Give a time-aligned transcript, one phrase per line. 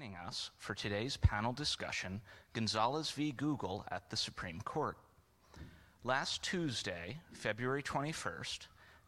[0.00, 2.22] Joining us for today's panel discussion,
[2.54, 3.32] Gonzalez v.
[3.32, 4.96] Google at the Supreme Court.
[6.04, 8.60] Last Tuesday, February 21st,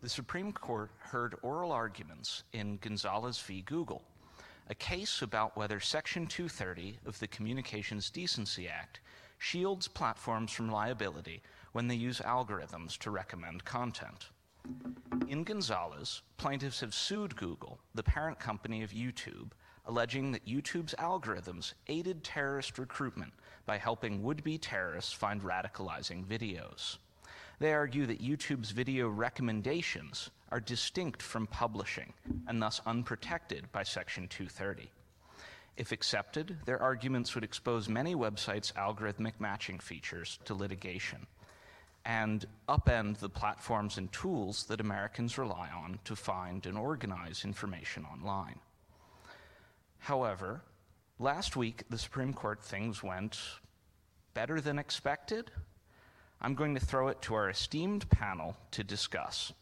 [0.02, 3.62] the Supreme Court heard oral arguments in Gonzalez v.
[3.62, 4.02] Google,
[4.68, 9.00] a case about whether Section 230 of the Communications Decency Act
[9.38, 11.40] shields platforms from liability
[11.72, 14.29] when they use algorithms to recommend content.
[15.27, 19.52] In Gonzalez, plaintiffs have sued Google, the parent company of YouTube,
[19.87, 23.32] alleging that YouTube's algorithms aided terrorist recruitment
[23.67, 26.99] by helping would be terrorists find radicalizing videos.
[27.59, 32.12] They argue that YouTube's video recommendations are distinct from publishing
[32.47, 34.91] and thus unprotected by Section 230.
[35.77, 41.27] If accepted, their arguments would expose many websites' algorithmic matching features to litigation
[42.05, 48.05] and upend the platforms and tools that Americans rely on to find and organize information
[48.05, 48.59] online.
[50.02, 50.62] However,
[51.20, 53.38] last week, the Supreme Court things went
[54.34, 55.53] better than expected.
[56.41, 59.53] I'm going to throw it to our esteemed panel to discuss.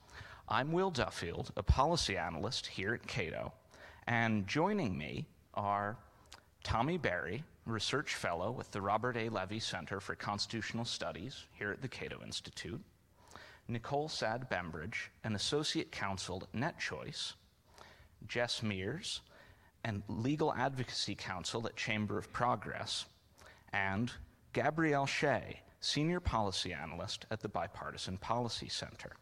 [0.49, 3.53] I'm Will Duffield, a policy analyst here at Cato,
[4.07, 5.99] and joining me are
[6.65, 9.29] Tommy Berry, research fellow with the Robert A.
[9.29, 12.81] Levy Center for Constitutional Studies here at the Cato Institute,
[13.69, 17.35] Nicole Saad Bembridge, an associate counsel at NetChoice,
[18.27, 19.21] Jess Miers,
[19.85, 23.07] and legal advocacy counsel at Chamber of Progress,
[23.73, 24.13] and
[24.53, 29.13] Gabrielle Shea, senior policy analyst at the Bipartisan Policy Center.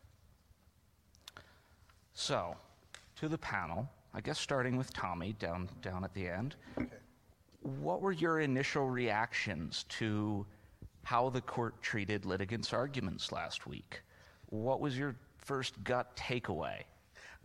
[2.15, 2.57] So,
[3.17, 6.57] to the panel, I guess starting with Tommy down, down at the end.
[6.77, 6.89] Okay.
[7.61, 10.47] What were your initial reactions to
[11.05, 14.03] how the court treated litigants' arguments last week?
[14.47, 16.83] What was your first gut takeaway?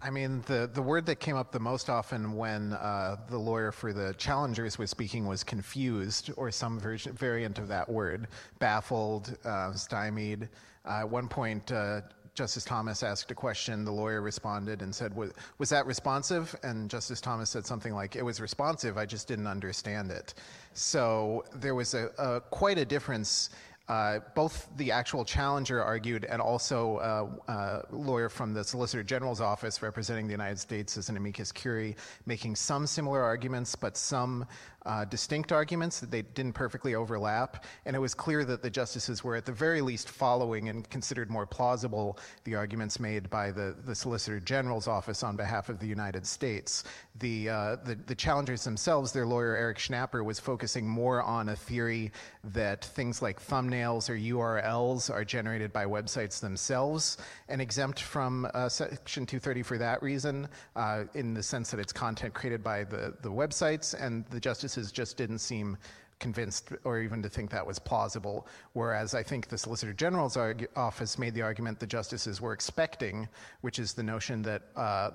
[0.03, 3.71] I mean, the, the word that came up the most often when uh, the lawyer
[3.71, 8.27] for the challengers was speaking was confused, or some version, variant of that word,
[8.59, 10.49] baffled, uh, stymied.
[10.85, 12.01] Uh, at one point, uh,
[12.35, 13.85] Justice Thomas asked a question.
[13.85, 16.53] The lawyer responded and said, was, was that responsive?
[16.63, 20.33] And Justice Thomas said something like, It was responsive, I just didn't understand it.
[20.73, 23.51] So there was a, a quite a difference
[23.89, 29.03] uh, both the actual challenger argued and also a uh, uh, lawyer from the Solicitor
[29.03, 31.95] General's office representing the United States as an amicus curiae,
[32.25, 34.45] making some similar arguments, but some
[34.85, 39.23] uh, distinct arguments that they didn't perfectly overlap, and it was clear that the justices
[39.23, 43.75] were at the very least following and considered more plausible the arguments made by the,
[43.85, 46.83] the Solicitor General's office on behalf of the United States.
[47.19, 51.55] The, uh, the, the challengers themselves, their lawyer Eric Schnapper, was focusing more on a
[51.55, 52.11] theory
[52.43, 57.17] that things like thumbnails or URLs are generated by websites themselves.
[57.47, 61.93] And exempt from uh, Section 230 for that reason, uh, in the sense that it's
[61.93, 65.77] content created by the, the websites, and the justice justices just didn't seem
[66.19, 68.47] convinced or even to think that was plausible.
[68.73, 70.37] Whereas I think the Solicitor General's
[70.75, 73.27] office made the argument the justices were expecting,
[73.61, 75.11] which is the notion that uh,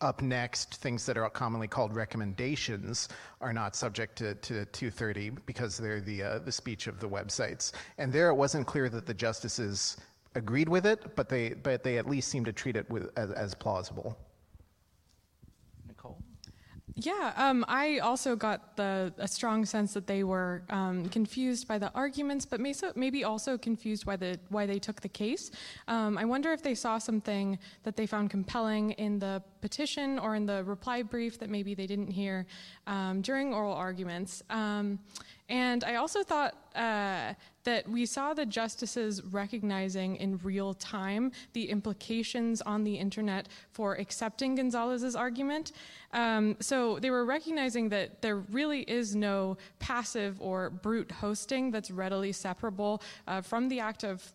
[0.00, 3.08] up next, things that are commonly called recommendations
[3.40, 7.72] are not subject to, to 230 because they're the, uh, the speech of the websites.
[7.98, 9.96] And there it wasn't clear that the justices
[10.34, 13.32] agreed with it, but they, but they at least seemed to treat it with, as,
[13.32, 14.16] as plausible.
[17.00, 21.78] Yeah, um, I also got the a strong sense that they were um, confused by
[21.78, 22.60] the arguments, but
[22.96, 25.52] maybe also confused the why they took the case.
[25.86, 30.34] Um, I wonder if they saw something that they found compelling in the petition or
[30.34, 32.46] in the reply brief that maybe they didn't hear
[32.88, 34.42] um, during oral arguments.
[35.48, 37.32] And I also thought uh,
[37.64, 43.94] that we saw the justices recognizing in real time the implications on the internet for
[43.94, 45.72] accepting Gonzalez's argument.
[46.12, 51.90] Um, so they were recognizing that there really is no passive or brute hosting that's
[51.90, 54.32] readily separable uh, from the act of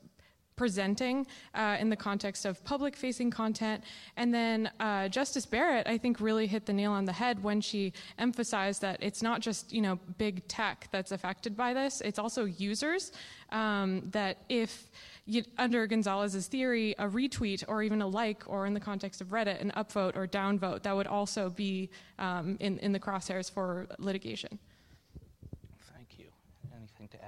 [0.55, 3.83] presenting uh, in the context of public facing content.
[4.17, 7.61] And then uh, Justice Barrett, I think, really hit the nail on the head when
[7.61, 12.19] she emphasized that it's not just, you know, big tech that's affected by this, it's
[12.19, 13.11] also users.
[13.51, 14.89] Um, that if
[15.25, 19.27] you, under Gonzalez's theory, a retweet or even a like, or in the context of
[19.27, 23.87] Reddit, an upvote or downvote, that would also be um, in, in the crosshairs for
[23.99, 24.59] litigation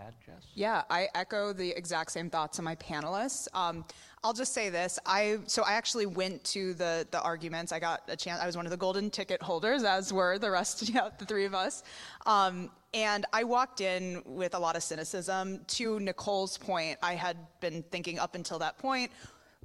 [0.05, 0.45] add, Jess?
[0.53, 3.47] Yeah, I echo the exact same thoughts of my panelists.
[3.53, 3.85] Um,
[4.23, 7.71] I'll just say this: I so I actually went to the the arguments.
[7.71, 8.41] I got a chance.
[8.41, 11.45] I was one of the golden ticket holders, as were the rest, know, the three
[11.45, 11.83] of us.
[12.25, 15.59] Um, and I walked in with a lot of cynicism.
[15.67, 19.11] To Nicole's point, I had been thinking up until that point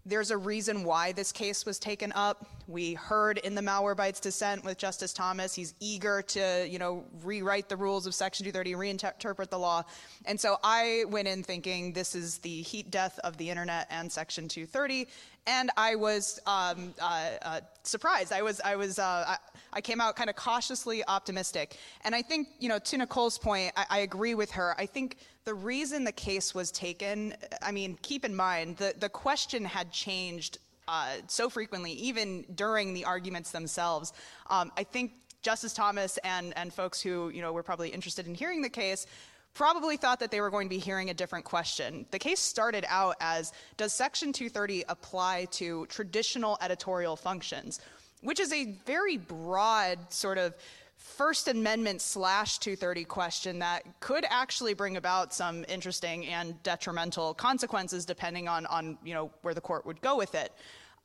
[0.07, 2.47] there's a reason why this case was taken up.
[2.67, 7.69] We heard in the Malwarebytes dissent with Justice Thomas, he's eager to, you know, rewrite
[7.69, 9.83] the rules of Section 230, reinterpret the law.
[10.25, 14.11] And so I went in thinking this is the heat death of the internet and
[14.11, 15.07] Section 230,
[15.47, 18.33] and I was um, uh, uh, surprised.
[18.33, 19.37] I was, I was, uh, I,
[19.73, 21.77] I, came out kind of cautiously optimistic.
[22.05, 24.75] And I think, you know, to Nicole's point, I, I agree with her.
[24.79, 29.09] I think the reason the case was taken, I mean, keep in mind, the, the
[29.09, 34.13] question had changed uh, so frequently, even during the arguments themselves.
[34.49, 38.35] Um, I think Justice Thomas and, and folks who, you know, were probably interested in
[38.35, 39.07] hearing the case
[39.55, 42.07] probably thought that they were going to be hearing a different question.
[42.11, 47.81] The case started out as Does Section 230 apply to traditional editorial functions?
[48.23, 50.55] Which is a very broad sort of
[51.01, 58.05] First Amendment slash 230 question that could actually bring about some interesting and detrimental consequences
[58.05, 60.53] depending on, on you know, where the court would go with it.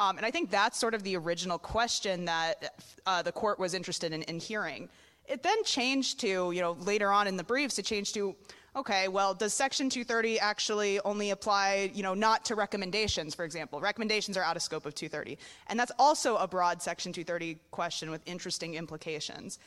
[0.02, 2.76] Um, and I think that's sort of the original question that
[3.06, 4.90] uh, the court was interested in, in hearing.
[5.28, 8.36] It then changed to, you know, later on in the briefs, it changed to,
[8.76, 13.80] okay, well, does Section 230 actually only apply, you know, not to recommendations, for example?
[13.80, 15.38] Recommendations are out of scope of 230.
[15.68, 19.58] And that's also a broad Section 230 question with interesting implications.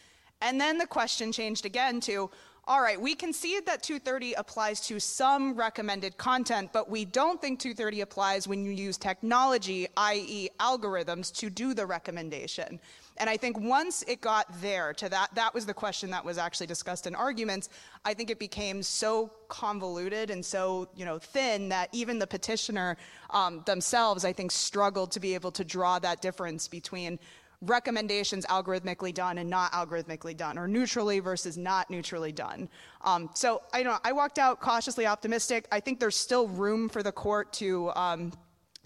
[0.40, 2.31] And then the question changed again to,
[2.69, 7.58] all right, we concede that 230 applies to some recommended content, but we don't think
[7.61, 12.79] 230 applies when you use technology, i.e., algorithms, to do the recommendation.
[13.17, 16.38] And I think once it got there to that, that was the question that was
[16.38, 17.69] actually discussed in arguments.
[18.05, 22.96] I think it became so convoluted and so you know thin that even the petitioner
[23.31, 27.19] um, themselves, I think, struggled to be able to draw that difference between
[27.62, 32.69] recommendations algorithmically done and not algorithmically done, or neutrally versus not neutrally done.
[33.02, 35.66] Um, so I know I walked out cautiously optimistic.
[35.72, 37.90] I think there's still room for the court to.
[37.96, 38.32] Um,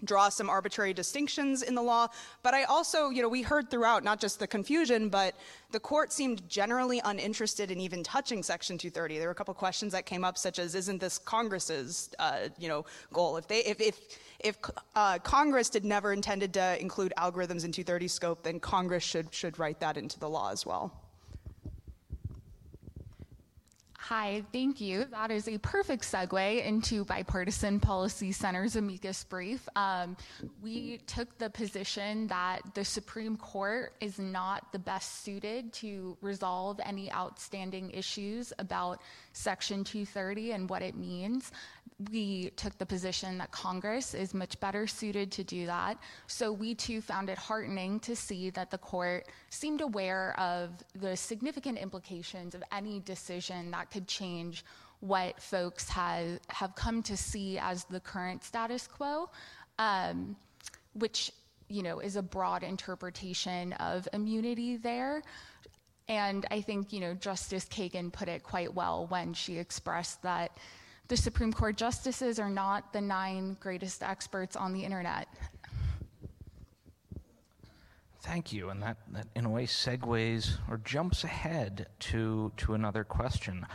[0.03, 2.07] draw some arbitrary distinctions in the law.
[2.41, 5.35] But I also, you know, we heard throughout not just the confusion, but
[5.71, 9.17] the court seemed generally uninterested in even touching Section 230.
[9.17, 12.67] There were a couple questions that came up, such as, "Isn't this Congress's, uh, you
[12.67, 13.37] know, goal?
[13.37, 13.99] If they, if, if
[14.39, 14.57] if
[14.95, 19.57] uh, Congress did never intended to include algorithms in 230 scope, then Congress should should
[19.59, 21.02] write that into the law as well."
[24.15, 25.05] Hi, thank you.
[25.05, 29.67] That is a perfect segue into Bipartisan Policy Center's amicus brief.
[29.75, 30.15] Um,
[30.61, 36.79] we took the position that the Supreme Court is not the best suited to resolve
[36.85, 39.01] any outstanding issues about
[39.33, 41.51] Section 230 and what it means
[42.11, 45.97] we took the position that Congress is much better suited to do that.
[46.27, 51.15] So we too found it heartening to see that the court seemed aware of the
[51.15, 54.65] significant implications of any decision that could change
[54.99, 59.29] what folks have, have come to see as the current status quo,
[59.77, 60.35] um,
[60.93, 61.31] which
[61.69, 65.21] you know is a broad interpretation of immunity there.
[66.07, 70.57] And I think you know Justice Kagan put it quite well when she expressed that
[71.07, 75.27] the Supreme Court justices are not the nine greatest experts on the internet.
[78.21, 83.03] Thank you, and that, that in a way segues or jumps ahead to, to another
[83.03, 83.65] question.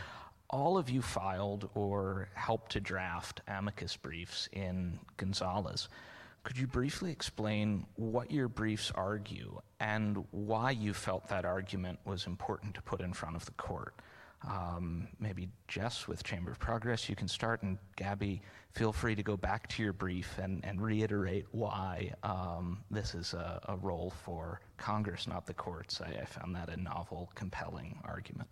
[0.48, 5.90] All of you filed or helped to draft amicus briefs in Gonzalez.
[6.48, 12.26] Could you briefly explain what your briefs argue and why you felt that argument was
[12.26, 13.94] important to put in front of the court?
[14.48, 18.40] Um, maybe Jess with Chamber of Progress, you can start, and Gabby,
[18.72, 23.34] feel free to go back to your brief and, and reiterate why um, this is
[23.34, 26.00] a, a, role for Congress, not the courts.
[26.00, 28.48] I, I, found that a novel, compelling argument.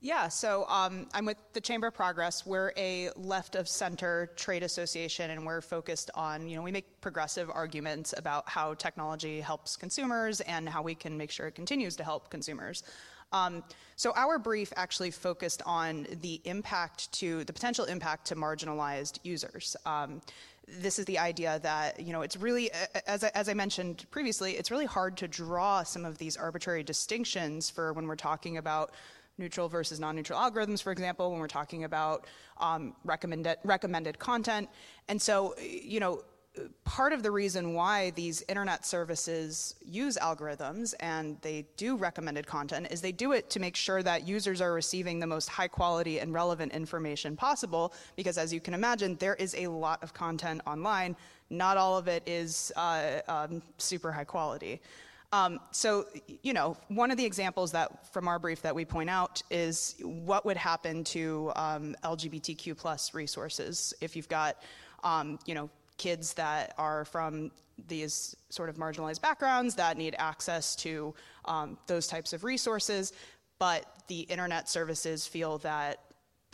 [0.00, 2.46] Yeah, so um, I'm with the Chamber of Progress.
[2.46, 7.00] We're a left of center trade association, and we're focused on, you know, we make
[7.00, 11.96] progressive arguments about how technology helps consumers and how we can make sure it continues
[11.96, 12.84] to help consumers.
[13.32, 13.64] Um,
[13.96, 19.76] so our brief actually focused on the impact to the potential impact to marginalized users.
[19.84, 20.22] Um,
[20.80, 22.70] this is the idea that you know it's really
[23.06, 26.82] as I, as I mentioned previously it's really hard to draw some of these arbitrary
[26.82, 28.92] distinctions for when we're talking about
[29.38, 32.26] neutral versus non-neutral algorithms for example when we're talking about
[32.58, 34.68] um, recommended recommended content.
[35.08, 36.22] And so you know
[36.84, 42.88] part of the reason why these internet services use algorithms and they do recommended content
[42.90, 46.20] is they do it to make sure that users are receiving the most high quality
[46.20, 50.60] and relevant information possible because as you can imagine there is a lot of content
[50.66, 51.16] online.
[51.50, 54.80] Not all of it is uh, um, super high quality
[55.32, 56.06] um, so
[56.42, 59.94] you know one of the examples that from our brief that we point out is
[60.02, 64.62] what would happen to um, lgbtq plus resources if you've got
[65.04, 65.68] um, you know
[65.98, 67.50] kids that are from
[67.86, 73.12] these sort of marginalized backgrounds that need access to um, those types of resources,
[73.58, 76.00] but the internet services feel that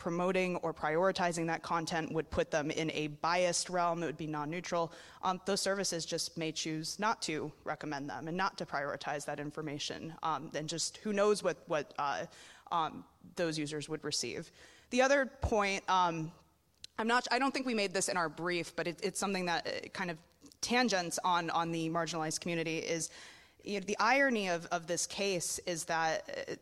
[0.05, 4.27] promoting or prioritizing that content would put them in a biased realm that would be
[4.27, 4.91] non-neutral.
[5.23, 9.39] Um, those services just may choose not to recommend them and not to prioritize that
[9.39, 10.13] information.
[10.21, 12.27] Um, and just who knows what what uh,
[12.71, 13.03] um,
[13.35, 14.51] those users would receive.
[14.91, 16.31] The other point, um,
[16.99, 17.27] I'm not.
[17.31, 19.87] I don't think we made this in our brief, but it, it's something that uh,
[19.89, 20.17] kind of
[20.61, 23.09] tangents on on the marginalized community is.
[23.63, 26.53] You know, the irony of, of this case is that uh,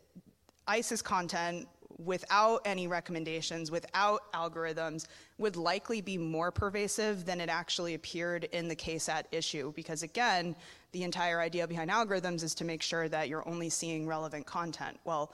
[0.66, 1.68] ISIS content
[2.06, 5.08] without any recommendations, without algorithms,
[5.38, 9.74] would likely be more pervasive than it actually appeared in the case at issue.
[9.76, 10.56] Because again,
[10.92, 15.00] the entire idea behind algorithms is to make sure that you're only seeing relevant content.
[15.06, 15.34] Well,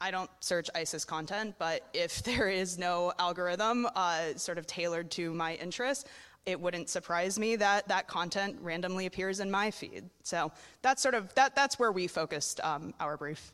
[0.00, 5.10] I don't search ISIS content, but if there is no algorithm uh, sort of tailored
[5.12, 6.04] to my interests,
[6.46, 10.04] it wouldn't surprise me that that content randomly appears in my feed.
[10.22, 11.54] So that's sort of that.
[11.54, 13.52] That's where we focused um, our brief.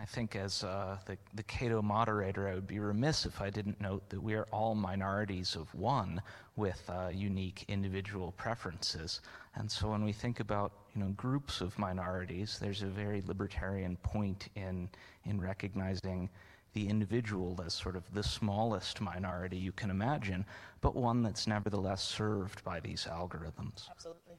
[0.00, 3.82] I think, as uh, the, the Cato moderator, I would be remiss if I didn't
[3.82, 6.22] note that we are all minorities of one
[6.56, 9.20] with uh, unique individual preferences.
[9.56, 13.96] And so when we think about you know, groups of minorities, there's a very libertarian
[13.96, 14.88] point in,
[15.26, 16.30] in recognizing
[16.72, 20.46] the individual as sort of the smallest minority you can imagine,
[20.80, 23.90] but one that's nevertheless served by these algorithms.
[23.90, 24.36] Absolutely.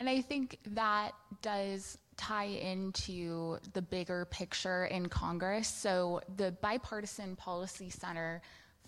[0.00, 5.68] And I think that does tie into the bigger picture in Congress.
[5.68, 8.42] So the Bipartisan Policy Center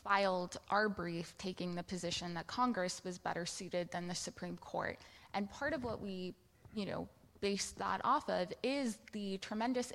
[0.04, 4.98] filed our brief taking the position that Congress was better suited than the Supreme Court.
[5.32, 6.34] And part of what we,
[6.74, 7.08] you know,
[7.40, 9.92] based that off of is the tremendous,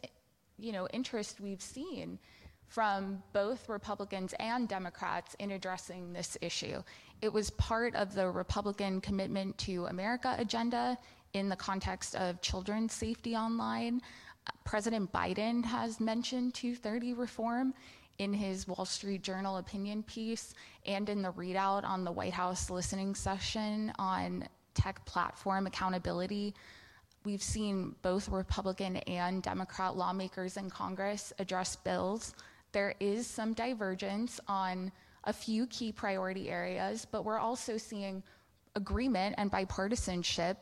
[0.58, 2.18] you know, interest we've seen
[2.68, 6.82] from both Republicans and Democrats in addressing this issue.
[7.22, 10.98] It was part of the Republican Commitment to America agenda
[11.36, 14.02] in the context of children's safety online.
[14.64, 17.74] President Biden has mentioned 230 reform
[18.20, 20.54] in his Wall Street Journal opinion piece
[20.86, 26.56] and in the readout on the White House listening session on tech platform accountability.
[27.26, 32.34] We've seen both Republican and Democrat lawmakers in Congress address bills.
[32.72, 34.90] There is some divergence on
[35.26, 38.24] a few key priority areas, but we're also seeing
[38.76, 40.56] agreement and bipartisanship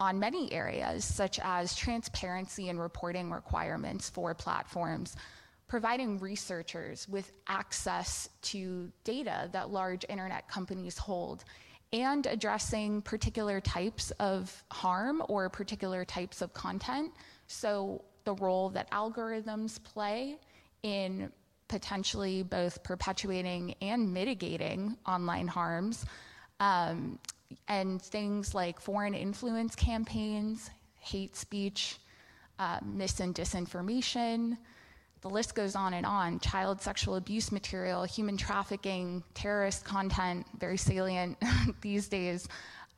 [0.00, 5.16] on many areas, such as transparency and reporting requirements for platforms,
[5.66, 11.44] providing researchers with access to data that large internet companies hold,
[11.92, 17.12] and addressing particular types of harm or particular types of content.
[17.46, 20.36] So, the role that algorithms play
[20.82, 21.32] in
[21.68, 26.04] potentially both perpetuating and mitigating online harms.
[26.60, 27.18] Um,
[27.68, 31.98] and things like foreign influence campaigns, hate speech,
[32.58, 34.58] uh, mis and disinformation.
[35.20, 36.38] The list goes on and on.
[36.40, 41.36] Child sexual abuse material, human trafficking, terrorist content, very salient
[41.80, 42.48] these days.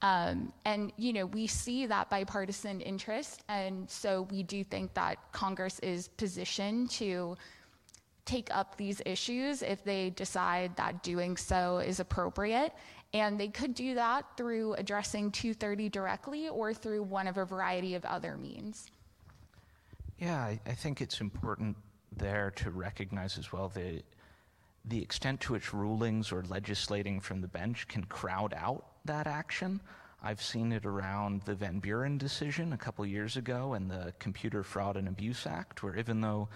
[0.02, 5.18] Um, and you know we see that bipartisan interest, and so we do think that
[5.32, 7.36] Congress is positioned to
[8.24, 12.72] take up these issues if they decide that doing so is appropriate.
[13.12, 17.94] And they could do that through addressing 230 directly or through one of a variety
[17.94, 18.90] of other means.
[20.18, 21.76] Yeah, I, I think it's important
[22.16, 24.02] there to recognize as well the
[24.86, 29.80] the extent to which rulings or legislating from the bench can crowd out that action.
[30.22, 34.62] I've seen it around the Van Buren decision a couple years ago and the Computer
[34.62, 36.48] Fraud and Abuse Act, where even though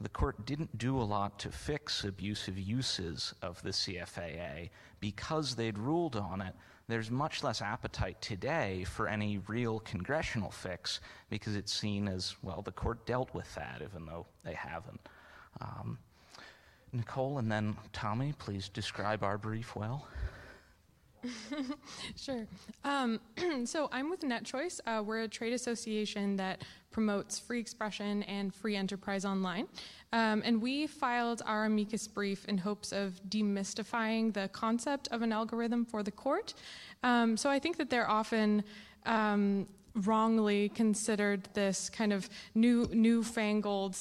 [0.00, 5.78] the court didn't do a lot to fix abusive uses of the CFAA because they'd
[5.78, 6.54] ruled on it.
[6.86, 12.62] There's much less appetite today for any real congressional fix because it's seen as, well,
[12.62, 15.00] the court dealt with that, even though they haven't.
[15.60, 15.98] Um,
[16.92, 20.06] Nicole and then Tommy, please describe our brief well.
[22.16, 22.46] sure.
[22.84, 23.20] Um,
[23.64, 24.80] so I'm with NetChoice.
[24.86, 29.68] Uh, we're a trade association that promotes free expression and free enterprise online.
[30.12, 35.32] Um, and we filed our amicus brief in hopes of demystifying the concept of an
[35.32, 36.54] algorithm for the court.
[37.02, 38.64] Um, so I think that they're often
[39.06, 43.96] um, wrongly considered this kind of new newfangled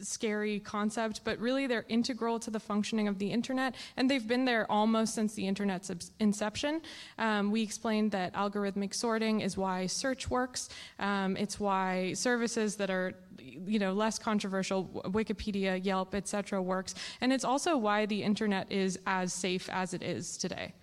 [0.00, 4.44] scary concept but really they're integral to the functioning of the internet and they've been
[4.44, 6.80] there almost since the internet's inception.
[7.18, 10.68] Um, we explained that algorithmic sorting is why search works.
[10.98, 16.94] Um, it's why services that are you know less controversial wikipedia yelp etc works.
[17.20, 20.74] And it's also why the internet is as safe as it is today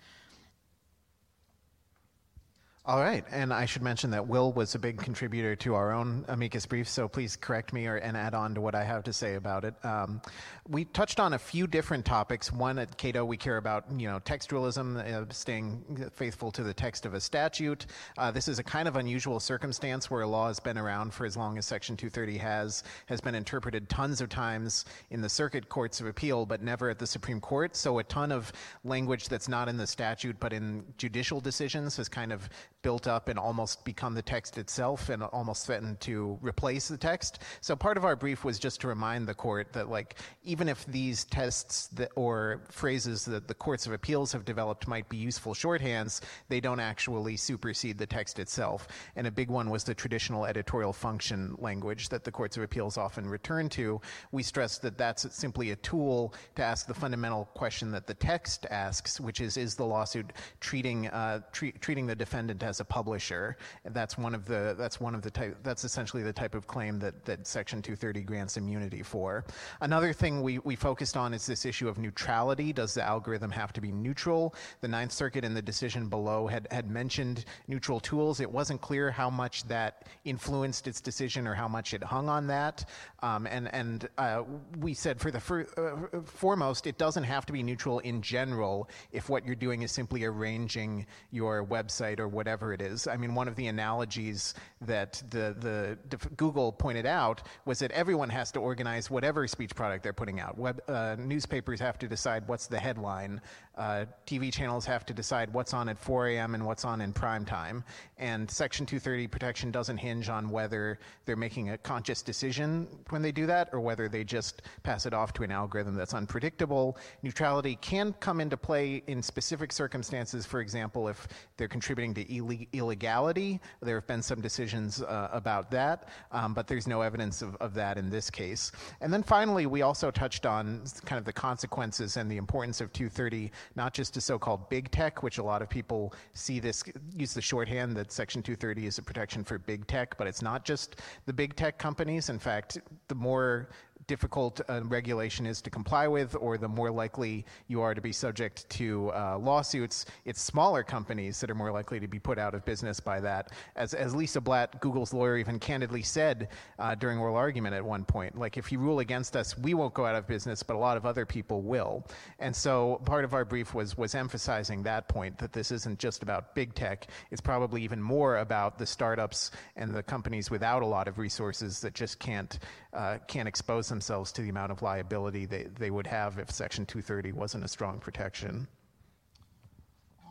[2.86, 6.24] All right, and I should mention that Will was a big contributor to our own
[6.28, 9.12] amicus brief, so please correct me or, and add on to what I have to
[9.12, 9.74] say about it.
[9.84, 10.22] Um,
[10.66, 12.50] we touched on a few different topics.
[12.50, 17.04] One at Cato, we care about you know textualism, uh, staying faithful to the text
[17.04, 17.84] of a statute.
[18.16, 21.26] Uh, this is a kind of unusual circumstance where a law has been around for
[21.26, 25.68] as long as Section 230 has, has been interpreted tons of times in the circuit
[25.68, 27.76] courts of appeal, but never at the Supreme Court.
[27.76, 28.50] So a ton of
[28.84, 32.48] language that's not in the statute but in judicial decisions has kind of
[32.82, 37.40] built up and almost become the text itself and almost threatened to replace the text.
[37.60, 40.86] So part of our brief was just to remind the court that like even if
[40.86, 45.54] these tests that, or phrases that the courts of appeals have developed might be useful
[45.54, 48.88] shorthands, they don't actually supersede the text itself.
[49.16, 52.96] And a big one was the traditional editorial function language that the courts of appeals
[52.96, 54.00] often return to.
[54.32, 58.66] We stress that that's simply a tool to ask the fundamental question that the text
[58.70, 63.56] asks, which is is the lawsuit treating uh, tre- treating the defendant as a publisher.
[63.84, 67.00] That's one of the that's one of the type that's essentially the type of claim
[67.00, 69.44] that that Section 230 grants immunity for.
[69.80, 72.72] Another thing we, we focused on is this issue of neutrality.
[72.72, 74.54] Does the algorithm have to be neutral?
[74.80, 78.40] The Ninth Circuit in the decision below had, had mentioned neutral tools.
[78.40, 82.46] It wasn't clear how much that influenced its decision or how much it hung on
[82.48, 82.84] that.
[83.22, 84.42] Um, and and uh,
[84.78, 88.88] we said for the fir- uh, foremost, it doesn't have to be neutral in general
[89.12, 93.06] if what you're doing is simply arranging your website or whatever whatever it is.
[93.06, 98.28] I mean, one of the analogies that the, the, Google pointed out was that everyone
[98.28, 100.58] has to organize whatever speech product they're putting out.
[100.58, 103.40] Web, uh, newspapers have to decide what's the headline.
[103.80, 106.54] Uh, TV channels have to decide what's on at 4 a.m.
[106.54, 107.82] and what's on in prime time.
[108.18, 113.32] And Section 230 protection doesn't hinge on whether they're making a conscious decision when they
[113.32, 116.98] do that or whether they just pass it off to an algorithm that's unpredictable.
[117.22, 123.62] Neutrality can come into play in specific circumstances, for example, if they're contributing to illegality.
[123.80, 127.72] There have been some decisions uh, about that, um, but there's no evidence of, of
[127.74, 128.72] that in this case.
[129.00, 132.92] And then finally, we also touched on kind of the consequences and the importance of
[132.92, 136.82] 230, not just to so called big tech, which a lot of people see this,
[137.16, 140.64] use the shorthand that Section 230 is a protection for big tech, but it's not
[140.64, 142.28] just the big tech companies.
[142.28, 142.78] In fact,
[143.08, 143.68] the more
[144.10, 148.10] difficult uh, regulation is to comply with, or the more likely you are to be
[148.10, 150.04] subject to uh, lawsuits.
[150.24, 153.52] It's smaller companies that are more likely to be put out of business by that.
[153.76, 156.48] As, as Lisa Blatt, Google's lawyer, even candidly said
[156.80, 159.94] uh, during oral argument at one point, like, if you rule against us, we won't
[159.94, 162.04] go out of business, but a lot of other people will.
[162.40, 166.24] And so part of our brief was, was emphasizing that point that this isn't just
[166.24, 170.86] about big tech, it's probably even more about the startups and the companies without a
[170.86, 172.58] lot of resources that just can't,
[172.92, 176.50] uh, can't expose themselves themselves to the amount of liability they, they would have if
[176.50, 178.66] Section 230 wasn't a strong protection.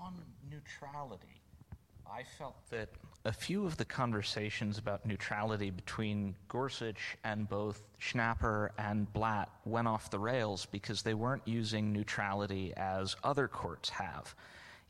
[0.04, 0.16] On
[0.50, 1.44] neutrality,
[2.12, 2.90] I felt that
[3.26, 9.88] a few of the conversations about neutrality between Gorsuch and both Schnapper and Blatt went
[9.88, 14.34] off the rails because they weren't using neutrality as other courts have.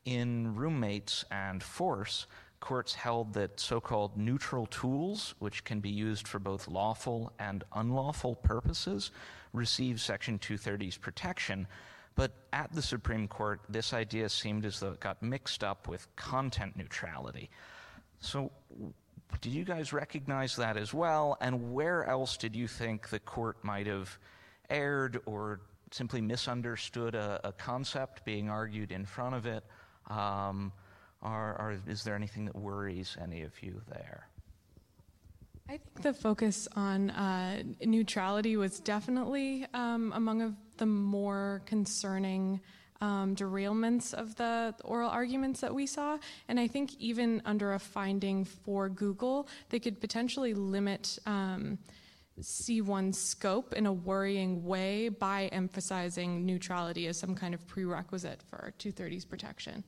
[0.05, 2.27] In Roommates and Force,
[2.59, 7.63] courts held that so called neutral tools, which can be used for both lawful and
[7.73, 9.11] unlawful purposes,
[9.53, 11.67] receive Section 230's protection.
[12.15, 16.13] But at the Supreme Court, this idea seemed as though it got mixed up with
[16.15, 17.49] content neutrality.
[18.19, 18.51] So,
[19.41, 21.37] did you guys recognize that as well?
[21.39, 24.17] And where else did you think the court might have
[24.69, 29.63] erred or simply misunderstood a, a concept being argued in front of it?
[30.09, 30.73] Um,
[31.21, 34.27] or is there anything that worries any of you there?
[35.67, 42.59] I think the focus on uh, neutrality was definitely um, among of the more concerning
[43.01, 46.17] um, derailments of the oral arguments that we saw.
[46.47, 51.19] And I think even under a finding for Google, they could potentially limit.
[51.25, 51.77] Um,
[52.41, 58.73] C1's scope in a worrying way by emphasizing neutrality as some kind of prerequisite for
[58.79, 59.83] 230's protection.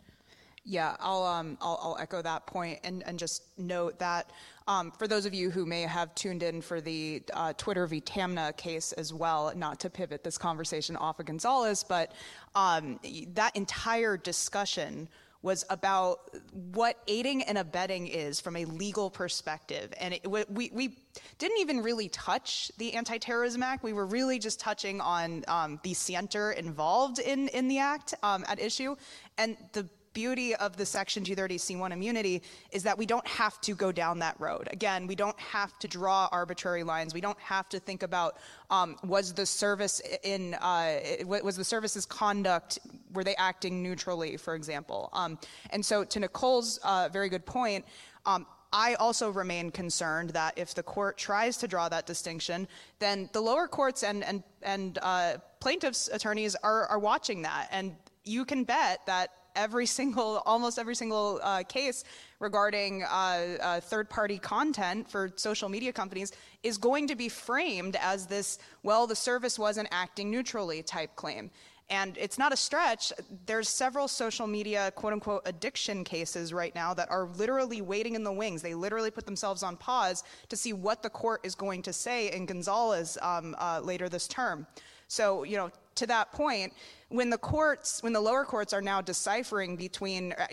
[0.63, 4.29] Yeah, I'll, um, I'll, I'll, echo that point and, and just note that
[4.67, 7.99] um, for those of you who may have tuned in for the uh, Twitter v.
[7.99, 12.13] Taamneh case as well, not to pivot this conversation off of Gonzalez, but
[12.53, 12.99] um,
[13.33, 15.09] that entire discussion
[15.41, 16.29] was about
[16.73, 19.91] what aiding and abetting is from a legal perspective.
[19.99, 20.95] And it, we, we
[21.39, 23.83] didn't even really touch the Anti Terrorism Act.
[23.83, 28.45] We were really just touching on um, the scienter involved in, in the act um,
[28.47, 28.95] at issue.
[29.39, 33.91] And the beauty of the Section 230C1 immunity is that we don't have to go
[33.91, 34.67] down that road.
[34.71, 37.13] Again, we don't have to draw arbitrary lines.
[37.13, 38.37] We don't have to think about
[38.69, 42.79] um, was the service in uh, was the service's conduct
[43.13, 45.09] were they acting neutrally, for example.
[45.13, 45.37] Um,
[45.71, 47.85] and so, to Nicole's uh, very good point.
[48.25, 52.67] Um, I also remain concerned that if the court tries to draw that distinction,
[52.99, 57.95] then the lower courts and and and uh, plaintiffs' attorneys are are watching that, and
[58.23, 62.03] you can bet that every single, almost every single uh, case
[62.39, 66.31] regarding uh, uh, third party content for social media companies
[66.63, 71.51] is going to be framed as this, well, the service wasn't acting neutrally type claim.
[71.91, 73.11] And it's not a stretch.
[73.45, 78.23] There's several social media quote unquote addiction cases right now that are literally waiting in
[78.23, 78.61] the wings.
[78.61, 82.31] They literally put themselves on pause to see what the court is going to say
[82.31, 84.65] in Gonzalez um, uh, later this term.
[85.09, 86.73] So, you know, to that point,
[87.09, 90.47] when the courts, when the lower courts are now deciphering between uh,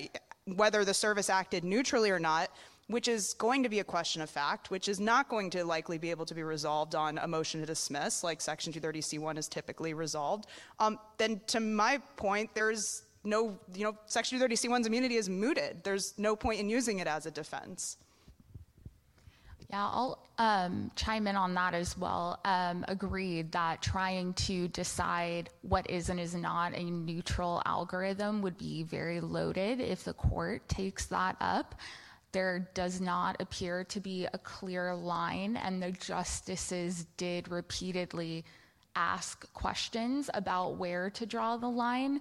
[0.44, 2.50] whether the service acted neutrally or not,
[2.88, 5.98] which is going to be a question of fact, which is not going to likely
[5.98, 9.92] be able to be resolved on a motion to dismiss, like Section 230C1 is typically
[9.92, 10.46] resolved,
[10.78, 15.82] um, then to my point, there's no, you know, Section 230C1's immunity is mooted.
[15.84, 17.98] There's no point in using it as a defense.
[19.70, 22.40] Yeah, I'll um, chime in on that as well.
[22.46, 28.56] Um, agreed that trying to decide what is and is not a neutral algorithm would
[28.56, 31.74] be very loaded if the court takes that up.
[32.32, 38.44] There does not appear to be a clear line, and the justices did repeatedly
[38.96, 42.20] ask questions about where to draw the line.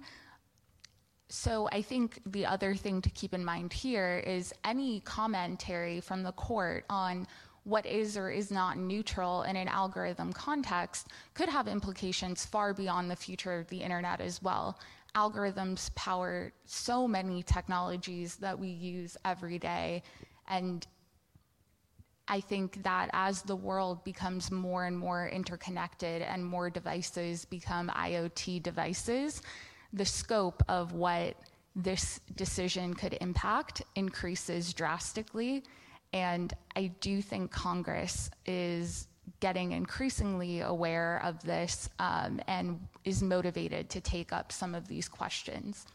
[1.28, 6.22] So I think the other thing to keep in mind here is any commentary from
[6.22, 7.26] the court on
[7.64, 13.10] what is or is not neutral in an algorithm context could have implications far beyond
[13.10, 14.78] the future of the internet as well.
[15.14, 20.02] Algorithms power so many technologies that we use every day.
[20.48, 20.86] And
[22.26, 27.90] I think that as the world becomes more and more interconnected and more devices become
[27.90, 29.42] IoT devices,
[29.92, 31.36] the scope of what
[31.74, 35.62] this decision could impact increases drastically.
[36.12, 39.06] And I do think Congress is
[39.40, 45.08] getting increasingly aware of this um, and is motivated to take up some of these
[45.08, 45.86] questions.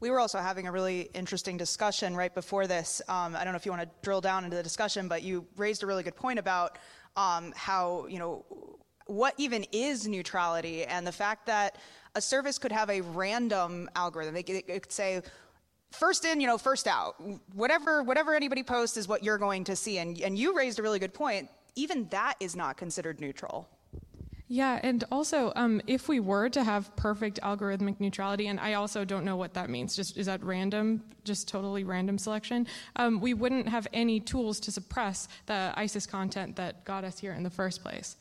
[0.00, 3.02] We were also having a really interesting discussion right before this.
[3.06, 5.46] Um, I don't know if you want to drill down into the discussion, but you
[5.56, 6.78] raised a really good point about
[7.16, 8.44] um, how, you know,
[9.06, 11.76] what even is neutrality and the fact that
[12.14, 14.36] a service could have a random algorithm.
[14.36, 15.22] It, could say,
[15.90, 17.16] first in, you know, first out.
[17.54, 19.98] Whatever, whatever anybody posts is what you're going to see.
[19.98, 21.48] And, and you raised a really good point.
[21.76, 23.68] Even that is not considered neutral.
[24.52, 29.04] Yeah, and also, um, if we were to have perfect algorithmic neutrality, and I also
[29.04, 32.66] don't know what that means, just is that random, just totally random selection?
[32.96, 37.32] Um, we wouldn't have any tools to suppress the ISIS content that got us here
[37.32, 38.16] in the first place.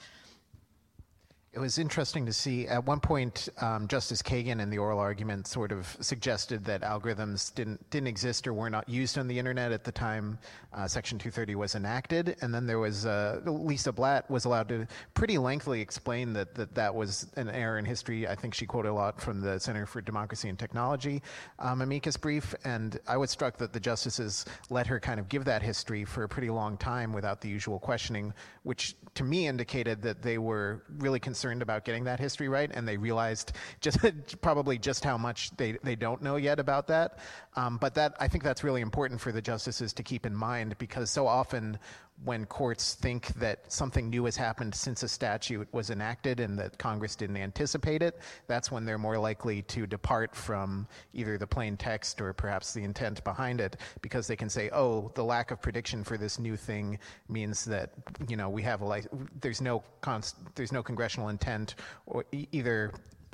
[1.51, 2.67] It was interesting to see.
[2.67, 7.51] At one point, um, Justice Kagan in the oral argument sort of suggested that algorithms
[7.55, 10.37] didn't didn't exist or were not used on the internet at the time
[10.73, 12.35] uh, Section 230 was enacted.
[12.41, 14.85] And then there was uh, Lisa Blatt was allowed to
[15.15, 18.27] pretty lengthily explain that, that that was an error in history.
[18.27, 21.23] I think she quoted a lot from the Center for Democracy and Technology
[21.57, 22.53] um, amicus brief.
[22.63, 26.25] And I was struck that the justices let her kind of give that history for
[26.25, 30.83] a pretty long time without the usual questioning, which to me indicated that they were
[30.99, 33.97] really concerned concerned about getting that history right, and they realized just
[34.41, 37.19] probably just how much they, they don't know yet about that.
[37.55, 40.77] Um, but that I think that's really important for the justices to keep in mind
[40.79, 41.79] because so often
[42.25, 46.77] when courts think that something new has happened since a statute was enacted and that
[46.77, 51.77] Congress didn't anticipate it, that's when they're more likely to depart from either the plain
[51.77, 55.61] text or perhaps the intent behind it because they can say, oh, the lack of
[55.61, 57.91] prediction for this new thing means that,
[58.27, 59.01] you know, we have a,
[59.39, 62.91] there's no, const, there's no congressional intent or either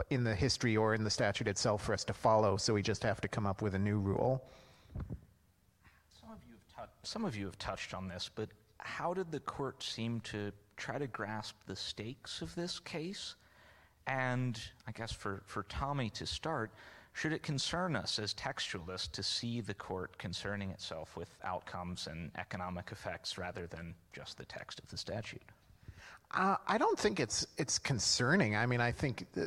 [0.10, 3.02] in the history or in the statute itself for us to follow, so we just
[3.02, 4.44] have to come up with a new rule.
[6.20, 8.50] Some of you have, some of you have touched on this, but
[8.86, 13.36] how did the court seem to try to grasp the stakes of this case?
[14.06, 16.72] And I guess for, for Tommy to start,
[17.14, 22.30] should it concern us as textualists to see the court concerning itself with outcomes and
[22.38, 25.42] economic effects rather than just the text of the statute?
[26.32, 28.56] Uh, I don't think it's it's concerning.
[28.56, 29.42] I mean, I think uh,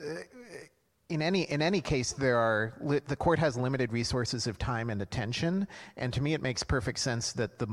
[1.10, 4.90] in any in any case, there are li- the court has limited resources of time
[4.90, 5.66] and attention,
[5.96, 7.66] and to me, it makes perfect sense that the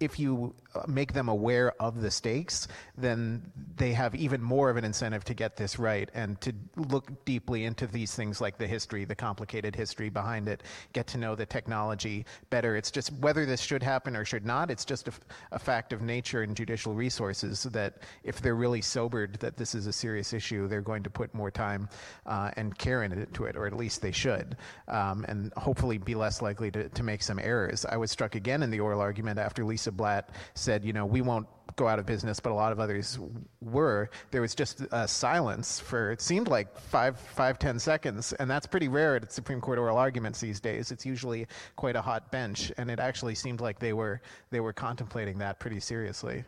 [0.00, 3.42] if you uh, make them aware of the stakes, then
[3.76, 7.66] they have even more of an incentive to get this right and to look deeply
[7.66, 10.62] into these things like the history, the complicated history behind it,
[10.94, 12.76] get to know the technology better.
[12.76, 14.70] It's just whether this should happen or should not.
[14.70, 15.12] It's just a,
[15.52, 19.86] a fact of nature and judicial resources that if they're really sobered that this is
[19.86, 21.86] a serious issue, they're going to put more time
[22.24, 24.56] uh, and care into it, or at least they should,
[24.88, 27.84] um, and hopefully be less likely to, to make some errors.
[27.84, 31.22] I was struck again in the oral argument after Lisa Blatt said, you know, we
[31.22, 33.18] won't go out of business, but a lot of others
[33.60, 34.10] were.
[34.30, 38.66] There was just a silence for it seemed like five, five, ten seconds, and that's
[38.66, 40.90] pretty rare at Supreme Court oral arguments these days.
[40.90, 44.72] It's usually quite a hot bench, and it actually seemed like they were they were
[44.72, 46.44] contemplating that pretty seriously.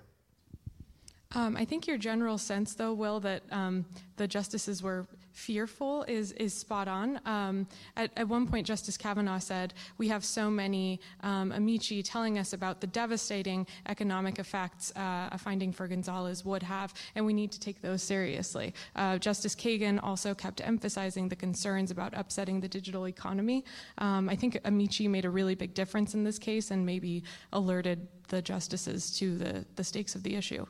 [1.35, 3.85] Um, I think your general sense, though, Will, that um,
[4.17, 7.19] the justices were fearful is is spot on.
[7.25, 7.67] Um,
[7.97, 12.53] at, at, one point, Justice Kavanaugh said, "We have so many um, amici telling us
[12.53, 17.51] about the devastating economic effects uh, a finding for Gonzalez would have, and we need
[17.53, 22.69] to take those seriously." Uh, Justice Kagan also kept emphasizing the concerns about upsetting the
[22.69, 23.65] digital economy.
[23.99, 28.07] Um, I think amici made a really big difference in this case, and maybe alerted
[28.29, 30.67] the justices to the the stakes of the issue.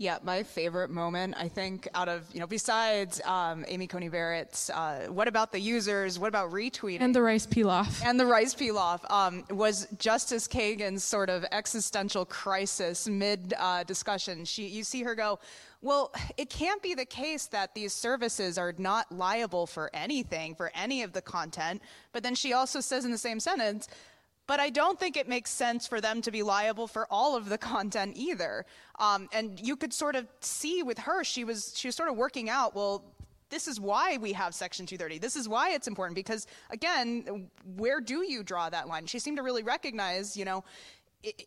[0.00, 4.70] Yeah, my favorite moment, I think, out of, you know, besides um, Amy Coney Barrett's,
[4.70, 6.20] uh, what about the users?
[6.20, 7.00] What about retweeting?
[7.00, 8.00] And the rice pilaf.
[8.04, 14.44] And the rice pilaf um, was Justice Kagan's sort of existential crisis mid uh, discussion.
[14.44, 15.40] She, you see her go,
[15.82, 20.70] well, it can't be the case that these services are not liable for anything, for
[20.76, 21.82] any of the content.
[22.12, 23.88] But then she also says in the same sentence,
[24.48, 27.48] but I don't think it makes sense for them to be liable for all of
[27.48, 28.64] the content either.
[28.98, 32.16] Um, and you could sort of see with her, she was she was sort of
[32.16, 32.74] working out.
[32.74, 33.04] Well,
[33.50, 35.18] this is why we have Section 230.
[35.18, 39.06] This is why it's important because again, where do you draw that line?
[39.06, 40.64] She seemed to really recognize, you know.
[41.22, 41.46] It,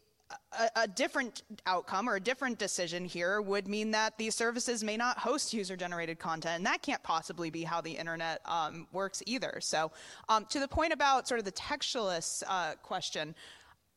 [0.52, 4.98] a, a, different outcome or a different decision here would mean that these services may
[4.98, 6.58] not host user generated content.
[6.58, 9.60] And that can't possibly be how the internet um, works either.
[9.62, 9.91] So,
[10.30, 13.36] um, to the point about sort of the textualist uh, question,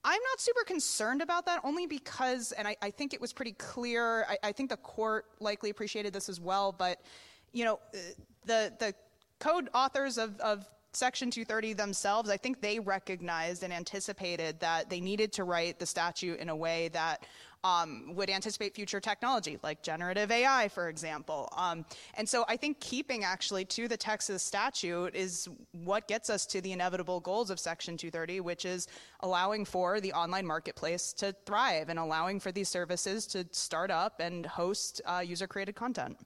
[0.05, 3.53] I'm not super concerned about that only because, and I, I think it was pretty
[3.53, 7.01] clear, I, I, think the court likely appreciated this as well, but,
[7.53, 7.99] you know, uh,
[8.45, 8.95] the, the
[9.39, 15.01] code authors of, of Section 230 themselves, I think they recognized and anticipated that they
[15.01, 17.25] needed to write the statute in a way that
[17.65, 21.49] um, would anticipate future technology, like generative AI, for example.
[21.57, 26.45] Um, and so I think keeping actually to the Texas statute is what gets us
[26.47, 28.87] to the inevitable goals of Section 230, which is
[29.21, 34.21] allowing for the online marketplace to thrive and allowing for these services to start up
[34.21, 36.19] and host uh, user created content.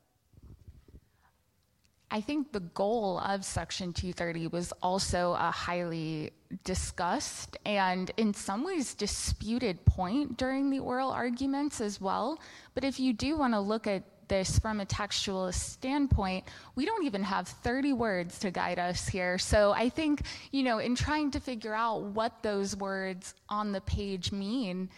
[2.10, 6.32] I think the goal of Section 230 was also a highly
[6.64, 12.40] discussed and, in some ways, disputed point during the oral arguments as well.
[12.74, 16.44] But if you do want to look at this from a textualist standpoint,
[16.74, 19.36] we don't even have 30 words to guide us here.
[19.38, 23.80] So I think, you know, in trying to figure out what those words on the
[23.82, 24.88] page mean,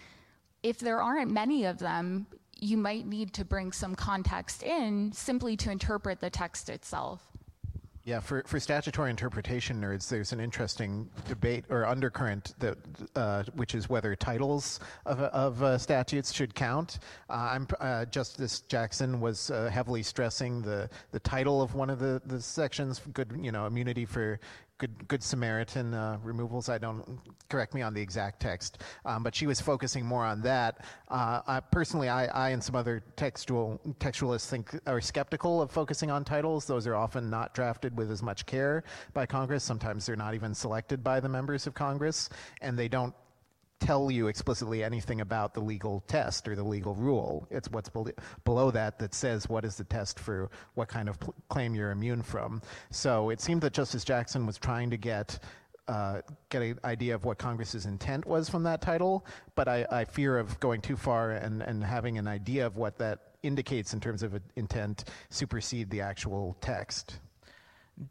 [0.62, 2.27] if there aren't many of them,
[2.61, 7.31] you might need to bring some context in simply to interpret the text itself.
[8.05, 12.79] Yeah, for, for statutory interpretation nerds, there's an interesting debate or undercurrent that,
[13.14, 17.01] uh, which is whether titles of, of uh, statutes should count.
[17.29, 22.23] Uh, uh Justice Jackson was uh, heavily stressing the, the title of one of the,
[22.25, 24.40] the sections, good you know immunity for
[24.81, 26.69] good good Samaritan uh, removals.
[26.69, 30.40] I don't correct me on the exact text, um, but she was focusing more on
[30.43, 30.85] that.
[31.09, 36.11] Uh, I, personally, I, I, and some other textual textualists think are skeptical of focusing
[36.11, 36.66] on titles.
[36.66, 39.62] Those are often not drafted with as much care by Congress.
[39.62, 42.31] Sometimes they're not even selected by the members of Congress,
[42.62, 43.14] and they don't
[43.81, 47.47] tell you explicitly anything about the legal test or the legal rule.
[47.51, 47.90] It's what's
[48.45, 51.90] below that that says what is the test for what kind of pl- claim you're
[51.90, 52.62] immune from.
[52.90, 55.38] So it seemed that Justice Jackson was trying to get
[55.88, 60.05] uh, get an idea of what Congress's intent was from that title, but I, I
[60.05, 63.99] fear of going too far and, and having an idea of what that indicates in
[63.99, 67.19] terms of intent supersede the actual text.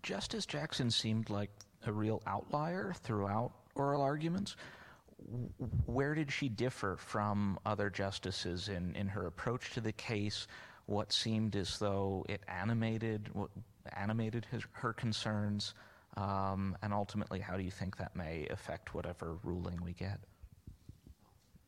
[0.04, 1.52] Justice Jackson seemed like
[1.86, 4.58] a real outlier throughout oral arguments
[5.86, 10.48] where did she differ from other justices in, in her approach to the case?
[10.86, 13.30] What seemed as though it animated
[13.96, 15.74] animated his, her concerns,
[16.18, 20.20] um, and ultimately, how do you think that may affect whatever ruling we get?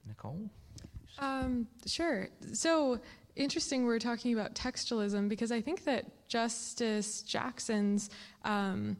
[0.08, 0.50] Nicole.
[1.20, 2.30] Um, sure.
[2.54, 3.00] So
[3.36, 8.10] interesting we're talking about textualism because I think that Justice Jackson's
[8.44, 8.98] um,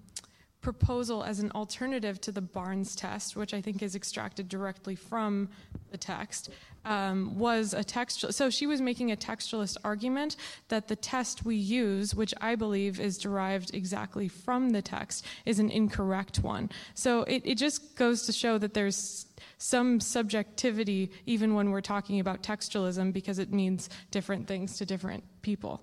[0.62, 5.50] proposal as an alternative to the Barnes test, which I think is extracted directly from
[5.92, 6.50] the text,
[6.86, 8.32] um, was a textual.
[8.34, 10.36] So she was making a textualist argument
[10.70, 15.60] that the test we use, which I believe is derived exactly from the text, is
[15.60, 16.70] an incorrect one.
[16.94, 22.20] So it, it just goes to show that there's some subjectivity even when we're talking
[22.20, 25.82] about textualism because it means different things to different people.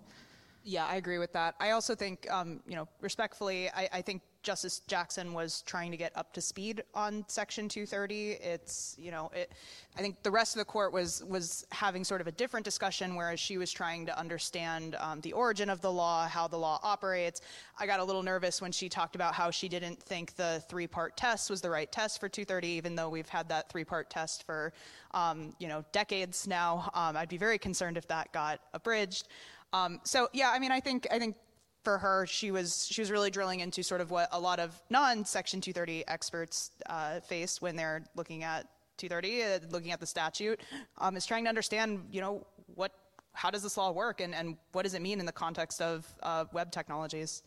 [0.64, 1.54] Yeah, I agree with that.
[1.60, 5.98] I also think, um, you know, respectfully, I, I think Justice Jackson was trying to
[5.98, 8.30] get up to speed on Section 230.
[8.30, 9.52] It's, you know, it,
[9.94, 13.14] I think the rest of the court was was having sort of a different discussion,
[13.14, 16.80] whereas she was trying to understand um, the origin of the law, how the law
[16.82, 17.42] operates.
[17.78, 21.18] I got a little nervous when she talked about how she didn't think the three-part
[21.18, 24.72] test was the right test for 230, even though we've had that three-part test for,
[25.12, 26.90] um, you know, decades now.
[26.94, 29.28] Um, I'd be very concerned if that got abridged.
[29.74, 31.37] Um, so yeah, I mean, I think I think
[31.84, 34.80] for her, she was she was really drilling into sort of what a lot of
[34.90, 38.66] non-Section 230 experts uh, face when they're looking at
[38.98, 40.60] 230, uh, looking at the statute,
[40.98, 42.92] um, is trying to understand, you know, what
[43.32, 46.06] how does this law work and, and what does it mean in the context of
[46.22, 47.42] uh, web technologies.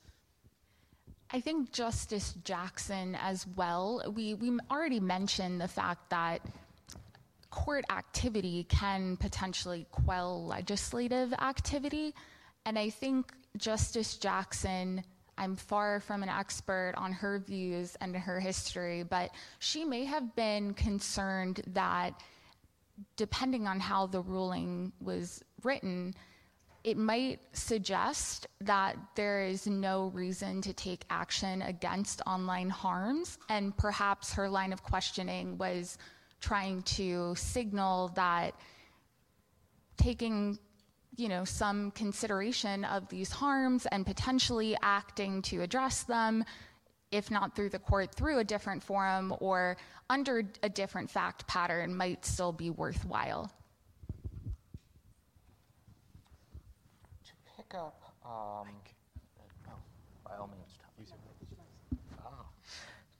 [1.34, 4.02] I think Justice Jackson as well.
[4.15, 6.41] We we already mentioned the fact that
[7.52, 12.15] court activity can potentially quell legislative activity.
[12.65, 15.04] And I think Justice Jackson,
[15.38, 20.36] I'm far from an expert on her views and her history, but she may have
[20.36, 22.22] been concerned that
[23.16, 26.14] depending on how the ruling was written,
[26.84, 33.38] it might suggest that there is no reason to take action against online harms.
[33.50, 35.98] And perhaps her line of questioning was
[36.40, 38.56] trying to signal that
[39.98, 40.58] taking
[41.17, 46.43] you know some consideration of these harms and potentially acting to address them
[47.12, 49.76] if not through the court through a different forum or
[50.10, 53.52] under a different fact pattern might still be worthwhile.
[57.26, 58.67] To pick up um,
[60.24, 60.78] by all means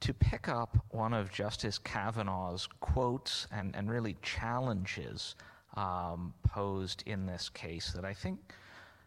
[0.01, 5.36] to pick up one of Justice Kavanaugh's quotes and, and really challenges
[5.76, 8.40] um, posed in this case that I think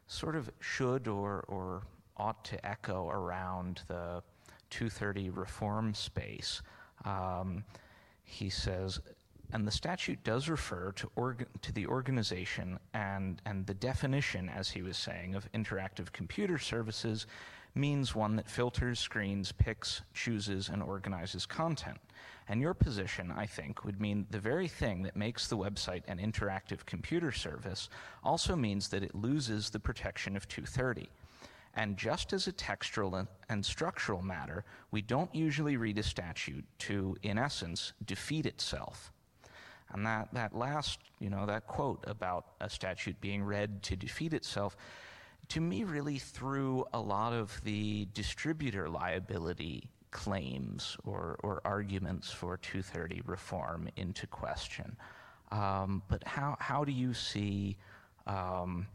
[0.06, 1.82] sort of should or, or
[2.16, 4.22] ought to echo around the
[4.70, 6.62] 230 reform space.
[7.04, 7.64] Um,
[8.24, 9.00] he says,
[9.52, 14.70] and the statute does refer to, orga- to the organization and, and the definition, as
[14.70, 17.26] he was saying, of interactive computer services
[17.74, 21.98] means one that filters, screens, picks, chooses, and organizes content.
[22.48, 26.18] And your position, I think, would mean the very thing that makes the website an
[26.18, 27.88] interactive computer service
[28.22, 31.08] also means that it loses the protection of 230.
[31.76, 37.16] And just as a textual and structural matter, we don't usually read a statute to,
[37.22, 39.12] in essence, defeat itself.
[39.92, 44.34] And that, that last, you know, that quote about a statute being read to defeat
[44.34, 44.76] itself
[45.48, 52.56] to me really threw a lot of the distributor liability claims or, or arguments for
[52.56, 54.96] 230 reform into question.
[55.50, 57.76] Um, but how, how do you see
[58.26, 58.86] um,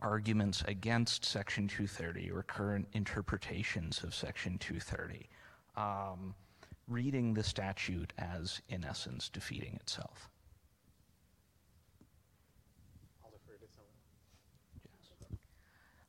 [0.00, 5.28] arguments against Section 230 or current interpretations of Section 230
[5.76, 6.34] um,
[6.88, 10.28] reading the statute as, in essence, defeating itself?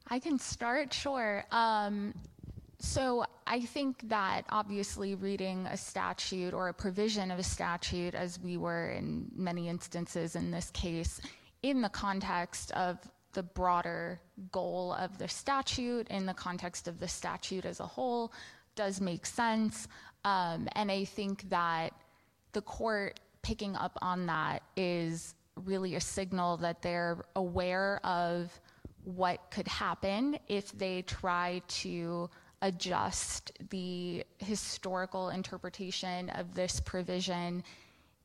[0.07, 1.45] I can start, sure.
[2.79, 8.39] So I think that obviously reading a statute or a provision of a statute, as
[8.39, 11.21] we were in many instances in this case,
[11.63, 12.99] in the context of
[13.33, 14.19] the broader
[14.51, 18.31] goal of the statute, in the context of the statute as a whole,
[18.75, 19.87] does make sense.
[20.23, 21.93] Um, and I think that
[22.53, 25.35] the court picking up on that is
[25.65, 28.51] really a signal that they're aware of
[29.03, 32.29] what could happen if they try to
[32.65, 37.63] adjust the historical interpretation of this provision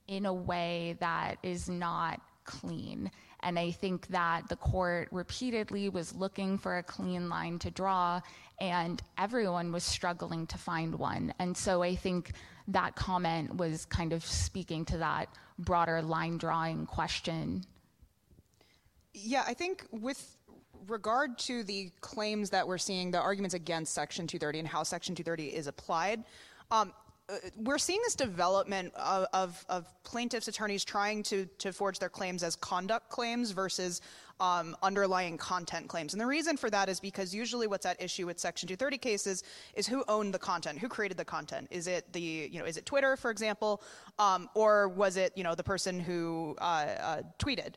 [0.09, 3.11] in a way that is not clean.
[3.40, 8.20] And I think that the court repeatedly was looking for a clean line to draw,
[8.59, 11.35] and everyone was struggling to find one.
[11.38, 12.33] And so I think
[12.68, 17.64] that comment was kind of speaking to that broader line drawing question.
[19.12, 20.37] Yeah, I think with
[20.86, 25.14] regard to the claims that we're seeing, the arguments against Section 230 and how Section
[25.14, 26.24] 230 is applied,
[26.70, 26.92] um,
[27.56, 32.42] we're seeing this development of, of, of, plaintiffs' attorneys trying to, to forge their claims
[32.42, 34.00] as conduct claims versus
[34.40, 36.14] um, underlying content claims.
[36.14, 39.42] And the reason for that is because usually what's at issue with Section 230 cases
[39.74, 41.68] is who owned the content, who created the content.
[41.70, 43.83] Is it the, you know, is it Twitter, for example,
[44.18, 47.74] um, or was it, you know, the person who uh, uh, tweeted?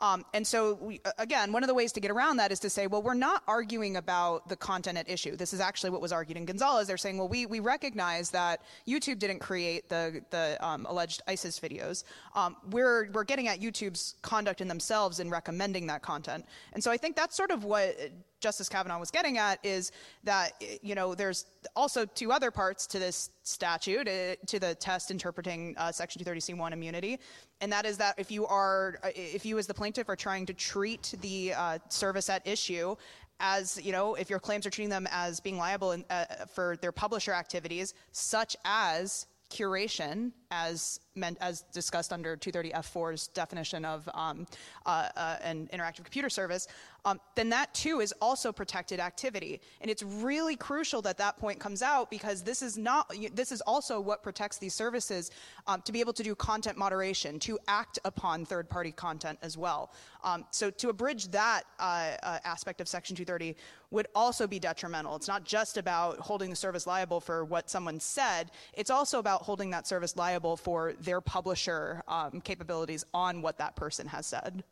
[0.00, 2.70] Um, and so, we, again, one of the ways to get around that is to
[2.70, 5.36] say, well, we're not arguing about the content at issue.
[5.36, 6.86] This is actually what was argued in Gonzalez.
[6.86, 11.58] They're saying, well, we, we recognize that YouTube didn't create the, the um, alleged ISIS
[11.58, 12.04] videos.
[12.34, 16.44] Um, we're, we're getting at YouTube's conduct in themselves in recommending that content.
[16.72, 17.96] And so I think that's sort of what
[18.40, 19.92] Justice Kavanaugh was getting at is
[20.24, 25.10] that, you know, there's also two other parts to this statute, uh, to the test
[25.10, 27.18] interpreting uh, Section 230C1 immunity.
[27.60, 30.46] And that is that if you are, uh, if you as the plaintiff are trying
[30.46, 32.96] to treat the uh, service at issue
[33.40, 36.24] as you know, if your claims are treating them as being liable in, uh,
[36.54, 44.08] for their publisher activities, such as curation as meant as discussed under 230F4's definition of
[44.14, 44.46] um,
[44.84, 46.68] uh, uh, an interactive computer service,
[47.06, 49.60] um, then that too is also protected activity.
[49.80, 53.60] And it's really crucial that that point comes out because this is not this is
[53.60, 55.30] also what protects these services
[55.68, 59.92] um, to be able to do content moderation, to act upon third-party content as well.
[60.24, 63.56] Um, so to abridge that uh, uh aspect of Section 230
[63.92, 65.14] would also be detrimental.
[65.14, 69.42] It's not just about holding the service liable for what someone said; it's also about
[69.42, 74.62] holding that service liable for their publisher um, capabilities on what that person has said.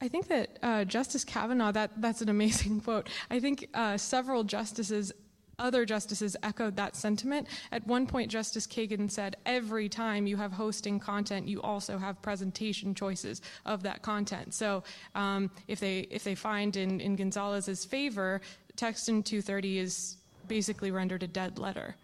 [0.00, 3.08] I think that uh, Justice Kavanaugh, that, that's an amazing quote.
[3.30, 5.12] I think uh, several justices,
[5.58, 7.48] other justices echoed that sentiment.
[7.72, 12.22] At one point, Justice Kagan said, every time you have hosting content, you also have
[12.22, 14.54] presentation choices of that content.
[14.54, 14.84] So
[15.16, 18.40] um, if, they, if they find in, in Gonzalez's favor,
[18.76, 20.16] text in 230 is
[20.46, 21.96] basically rendered a dead letter.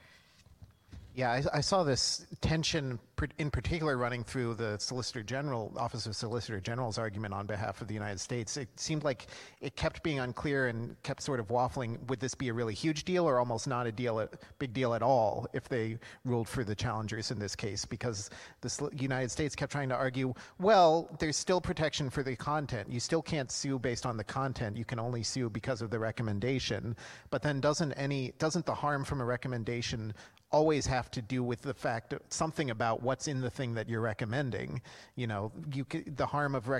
[1.17, 2.99] Yeah, I, I, saw this tension
[3.39, 7.87] in particular running through the Solicitor General, Office of Solicitor General's argument on behalf of
[7.87, 8.57] the United States.
[8.57, 9.29] It seemed like
[9.61, 12.05] it kept being unclear and kept sort of waffling.
[12.09, 15.03] Would this be a really huge deal or almost not a deal, big deal at
[15.03, 17.85] all if they ruled for the challengers in this case?
[17.85, 18.29] Because
[18.61, 22.91] the United States kept trying to argue, well, there's still protection for the content.
[22.91, 24.77] You still can't sue based on the content.
[24.77, 26.97] You can only sue because of the recommendation.
[27.31, 30.13] But then doesn't any doesn't the harm from a recommendation
[30.55, 34.01] always have to do with the fact something about what's in the thing that you're
[34.01, 34.81] recommending.
[35.17, 36.71] You know, you the harm of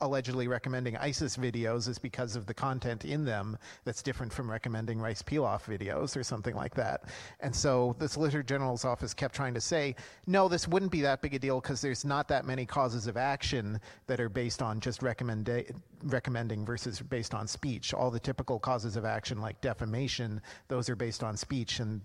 [0.00, 5.00] allegedly recommending ISIS videos is because of the content in them that's different from recommending
[5.00, 7.10] rice pilaf videos or something like that.
[7.40, 9.96] And so the Solicitor General's office kept trying to say,
[10.28, 13.16] no, this wouldn't be that big a deal because there's not that many causes of
[13.16, 15.64] action that are based on just recommending
[16.04, 17.94] recommending versus based on speech.
[17.94, 22.00] All the typical causes of action like defamation, those are based on speech and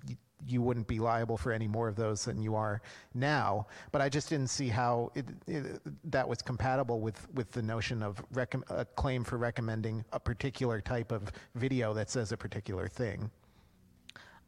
[0.48, 2.82] you wouldn't be liable for any more of those than you are
[3.14, 3.68] now.
[3.92, 5.82] But I just didn't see how it, it,
[6.12, 8.24] that was compatible with, with the notion of
[8.70, 13.30] a claim for recommending a particular type of video that says a particular thing.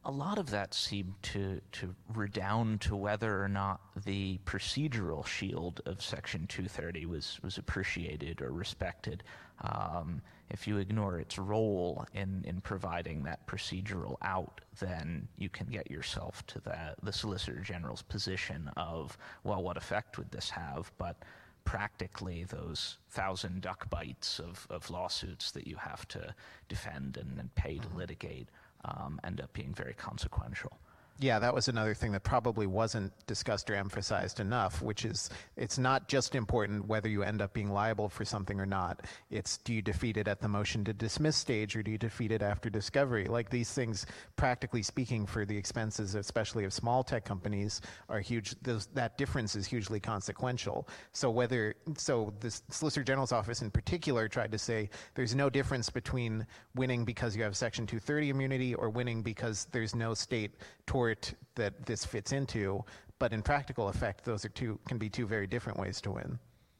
[0.04, 5.80] A lot of that seemed to, to redound to whether or not the procedural shield
[5.86, 9.22] of Section 230 was, was appreciated or respected.
[9.60, 10.20] Um,
[10.52, 15.90] if you ignore its role in, in providing that procedural out, then you can get
[15.90, 20.92] yourself to the, the Solicitor General's position of, well, what effect would this have?
[20.98, 21.16] But
[21.64, 26.34] practically, those thousand duck bites of, of lawsuits that you have to
[26.68, 28.48] defend and, and pay to litigate
[28.84, 30.78] um, end up being very consequential.
[31.22, 35.78] Yeah, that was another thing that probably wasn't discussed or emphasized enough, which is it's
[35.78, 39.06] not just important whether you end up being liable for something or not.
[39.30, 42.32] It's do you defeat it at the motion to dismiss stage or do you defeat
[42.32, 43.26] it after discovery?
[43.26, 44.04] Like these things,
[44.34, 48.56] practically speaking, for the expenses, especially of small tech companies, are huge.
[48.62, 50.88] Those, that difference is hugely consequential.
[51.12, 55.88] So whether so, the Solicitor General's office in particular tried to say there's no difference
[55.88, 56.44] between
[56.74, 61.11] winning because you have Section 230 immunity or winning because there's no state tort
[61.54, 62.84] that this fits into,
[63.18, 66.38] but in practical effect, those are two can be two very different ways to win.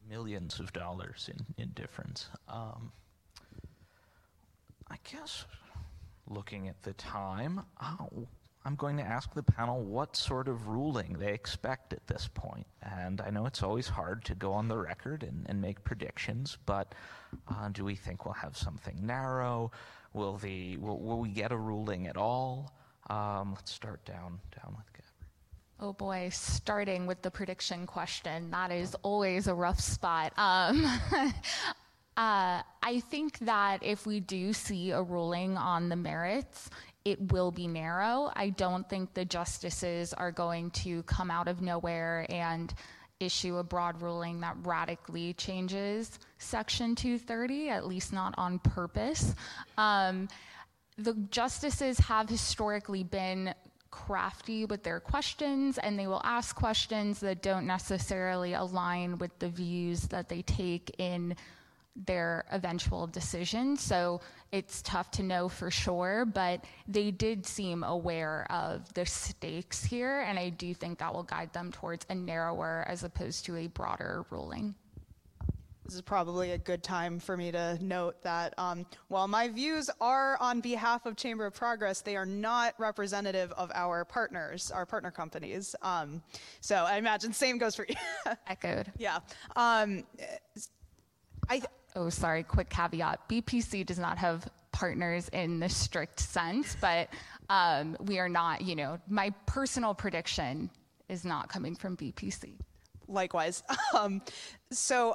[0.08, 2.28] Millions of dollars in, in difference.
[2.48, 2.92] Um,
[4.90, 5.46] I guess
[6.28, 8.26] looking at the time, oh,
[8.64, 12.66] I'm going to ask the panel what sort of ruling they expect at this point.
[12.82, 16.58] And I know it's always hard to go on the record and, and make predictions,
[16.66, 16.94] but
[17.48, 19.72] uh, do we think we'll have something narrow?
[20.12, 22.72] Will, the, will, will we get a ruling at all?
[23.12, 25.26] Um, let's start down down with Gabby.
[25.80, 30.32] Oh boy, starting with the prediction question, that is always a rough spot.
[30.36, 30.86] Um,
[32.16, 36.68] Uh, I think that if we do see a ruling on the merits,
[37.06, 38.30] it will be narrow.
[38.36, 42.72] I don't think the justices are going to come out of nowhere and
[43.18, 49.34] issue a broad ruling that radically changes Section 230, at least not on purpose.
[49.78, 50.28] Um,
[51.02, 53.54] the justices have historically been
[53.90, 59.48] crafty with their questions and they will ask questions that don't necessarily align with the
[59.48, 61.36] views that they take in
[61.94, 63.76] their eventual decision.
[63.76, 69.84] So it's tough to know for sure, but they did seem aware of the stakes
[69.84, 73.56] here, and I do think that will guide them towards a narrower as opposed to
[73.56, 74.74] a broader ruling.
[75.92, 79.90] This is probably a good time for me to note that um, while my views
[80.00, 84.86] are on behalf of Chamber of Progress, they are not representative of our partners, our
[84.86, 85.76] partner companies.
[85.82, 86.22] Um,
[86.62, 87.94] so I imagine same goes for you.
[88.46, 88.90] Echoed.
[88.96, 89.18] yeah.
[89.54, 90.04] Um,
[91.50, 91.60] I.
[91.94, 93.28] Oh, sorry, quick caveat.
[93.28, 97.10] BPC does not have partners in the strict sense, but
[97.50, 100.70] um, we are not, you know, my personal prediction
[101.10, 102.54] is not coming from BPC.
[103.08, 103.62] Likewise.
[103.94, 104.22] Um,
[104.70, 105.14] so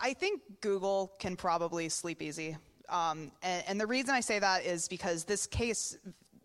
[0.00, 2.56] I, think Google can probably sleep easy.
[2.88, 5.96] Um, and, and the reason I say that is because this case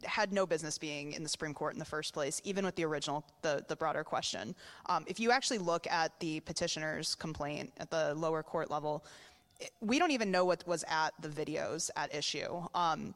[0.03, 2.85] had no business being in the Supreme Court in the first place, even with the
[2.85, 4.55] original, the, the broader question.
[4.87, 9.05] Um, if you actually look at the petitioner's complaint at the lower court level,
[9.81, 12.61] we don't even know what was at the videos at issue.
[12.73, 13.15] Um,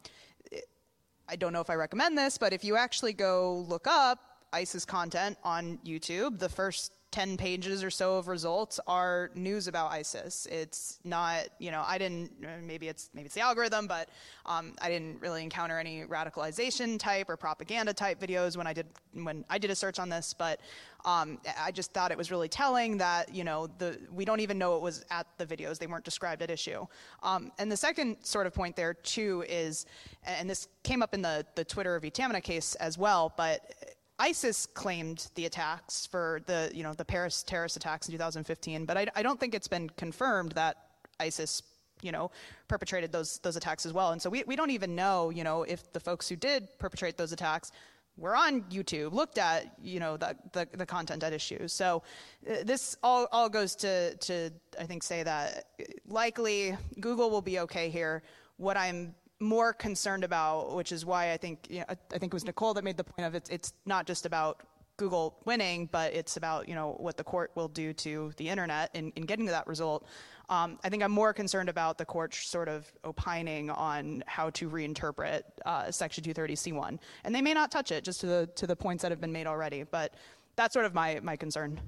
[1.28, 4.20] I don't know if I recommend this, but if you actually go look up
[4.52, 9.92] ISIS content on YouTube, the first 10 pages or so of results are news about
[9.92, 10.48] ISIS.
[10.52, 12.32] It's not, you know, I didn't,
[12.64, 14.10] maybe it's, maybe it's the algorithm, but
[14.46, 18.86] um, I didn't really encounter any radicalization type or propaganda type videos when I did,
[19.14, 20.60] when I did a search on this, but
[21.04, 24.60] um, I just thought it was really telling that, you know, the, we don't even
[24.60, 25.80] know it was at the videos.
[25.80, 26.86] They weren't described at issue.
[27.24, 29.88] Um, and the second sort of point there too is,
[30.26, 32.12] and this came up in the, the Twitter v.
[32.12, 37.42] Taamneh case as well, but ISIS claimed the attacks for the, you know, the Paris
[37.42, 40.76] terrorist attacks in 2015, but I, I don't think it's been confirmed that
[41.20, 41.64] ISIS
[42.02, 42.32] you know,
[42.68, 44.12] perpetrated those those attacks as well.
[44.12, 47.18] And so we, we don't even know, you know, if the folks who did perpetrate
[47.18, 47.72] those attacks
[48.18, 51.68] were on YouTube, looked at, you know, the the, the content at issue.
[51.68, 52.04] So
[52.50, 55.66] uh, this all all goes to to I think say that
[56.08, 58.24] likely Google will be okay here.
[58.58, 62.34] What I'm more concerned about, which is why I think you know, I think it
[62.34, 63.48] was Nicole that made the point of it.
[63.52, 64.64] It's not just about
[64.98, 68.92] Google winning, but it's about you know what the court will do to the internet
[68.94, 70.06] in, in getting to that result.
[70.50, 74.70] Um, I think I'm more concerned about the court sort of opining on how to
[74.70, 78.76] reinterpret uh, Section 230C1, and they may not touch it just to the to the
[78.76, 79.84] points that have been made already.
[79.84, 80.16] But
[80.56, 81.80] that's sort of my my concern.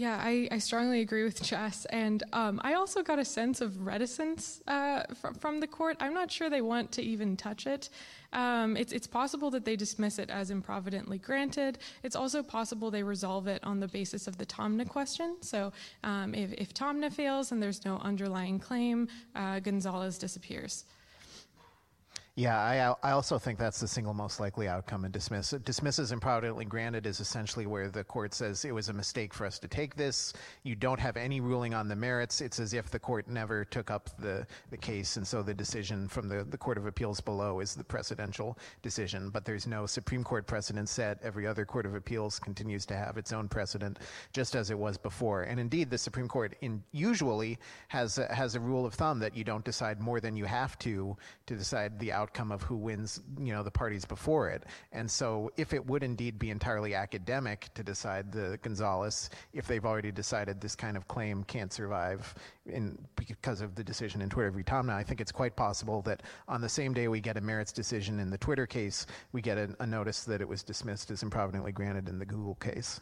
[0.00, 1.84] Yeah, I, I strongly agree with Jess.
[1.90, 5.98] And um, I also got a sense of reticence uh, fr- from the court.
[6.00, 7.90] I'm not sure they want to even touch it.
[8.32, 11.80] Um, it's, it's possible that they dismiss it as improvidently granted.
[12.02, 15.36] It's also possible they resolve it on the basis of the Taamneh question.
[15.42, 15.70] So
[16.02, 20.86] um, if, if Taamneh fails and there's no underlying claim, uh, Gonzalez disappears.
[22.40, 22.58] Yeah,
[23.02, 25.50] I, I also think that's the single most likely outcome and dismiss.
[25.50, 29.58] Dismisses improvidently granted is essentially where the court says it was a mistake for us
[29.58, 30.32] to take this.
[30.62, 32.40] You don't have any ruling on the merits.
[32.40, 36.08] It's as if the court never took up the, the case, and so the decision
[36.08, 39.28] from the, the Court of Appeals below is the precedential decision.
[39.28, 41.18] But there's no Supreme Court precedent set.
[41.22, 43.98] Every other Court of Appeals continues to have its own precedent,
[44.32, 45.42] just as it was before.
[45.42, 49.36] And indeed, the Supreme Court in, usually has a, has a rule of thumb that
[49.36, 53.20] you don't decide more than you have to to decide the outcome of who wins,
[53.38, 54.64] you know, the parties before it.
[54.92, 59.84] And so if it would indeed be entirely academic to decide the Gonzalez, if they've
[59.84, 62.34] already decided this kind of claim can't survive
[62.66, 64.62] in, because of the decision in Twitter v.
[64.62, 67.72] Taamneh, I think it's quite possible that on the same day we get a merits
[67.72, 71.22] decision in the Twitter case, we get a, a notice that it was dismissed as
[71.22, 73.00] improvidently granted in the Google case.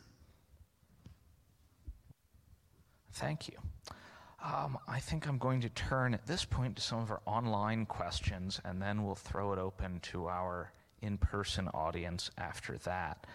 [3.13, 3.59] Thank you.
[4.41, 7.87] Um, I think I'm going to turn at this point to some of our online
[7.87, 10.73] questions, and then we'll throw it open to our
[11.03, 13.27] in person audience after that.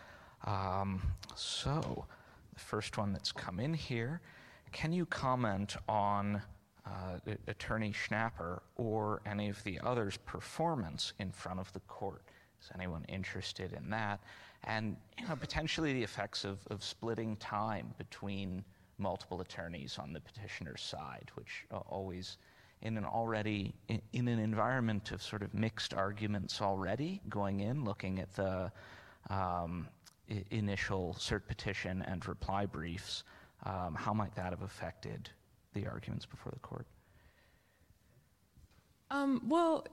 [0.45, 1.01] Um,
[1.35, 2.05] so,
[2.53, 4.21] the first one that's come in here
[4.73, 6.41] can you comment on
[6.85, 12.23] uh, Attorney Schnapper or any of the others' performance in front of the court?
[12.59, 14.19] Is anyone interested in that?
[14.63, 18.65] And you know, potentially the effects of, of splitting time between
[18.97, 22.37] multiple attorneys on the petitioner's side, which uh, always,
[22.81, 28.19] in an already, in, an environment of sort of mixed arguments already going in, looking
[28.19, 28.71] at the
[29.29, 29.87] um,
[30.51, 33.23] initial cert petition and reply briefs,
[33.65, 35.29] um, how might that have affected
[35.73, 36.85] the arguments before the court?
[39.09, 39.85] Um, well,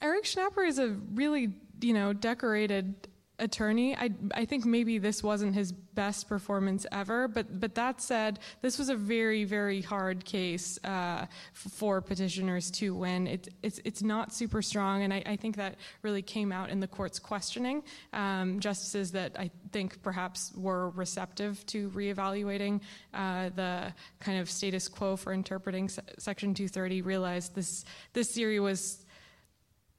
[0.00, 3.08] Eric Schnapper is a really, you know, decorated
[3.38, 3.96] attorney.
[3.96, 8.78] I, I think maybe this wasn't his best performance ever, but but that said, this
[8.78, 13.26] was a very very hard case uh, for petitioners to win.
[13.26, 16.80] It, it's it's not super strong, and I, I, think that really came out in
[16.80, 17.82] the court's questioning.
[18.12, 22.80] Um, justices that I think perhaps were receptive to reevaluating
[23.14, 28.60] uh, the kind of status quo for interpreting se- Section 230 realized this this theory
[28.60, 29.04] was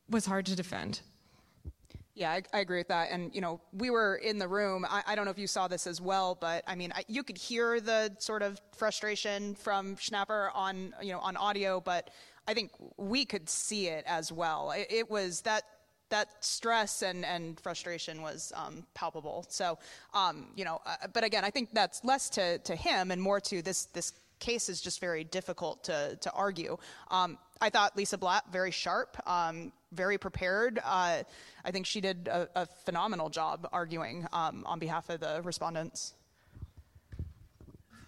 [0.10, 1.02] was hard to defend.
[2.20, 3.12] Yeah, I, I, agree with that.
[3.12, 4.86] And, you know, we were in the room.
[4.88, 7.24] I, I don't know if you saw this as well, but I mean, I, you
[7.24, 12.10] could hear the sort of frustration from Schnapper on, you know, on audio, but
[12.46, 14.72] I think we could see it as well.
[14.72, 15.64] It, it was that
[16.10, 19.46] that stress and, and frustration was um, palpable.
[19.48, 19.78] So,
[20.14, 23.40] um, you know, uh, but again, I think that's less to, to him and more
[23.42, 26.78] to this this case is just very difficult to, to argue.
[27.12, 30.80] Um, I thought Lisa Blatt very sharp, um, very prepared.
[30.84, 31.24] Uh,
[31.66, 36.14] I think she did a, a phenomenal job arguing um, on behalf of the respondents.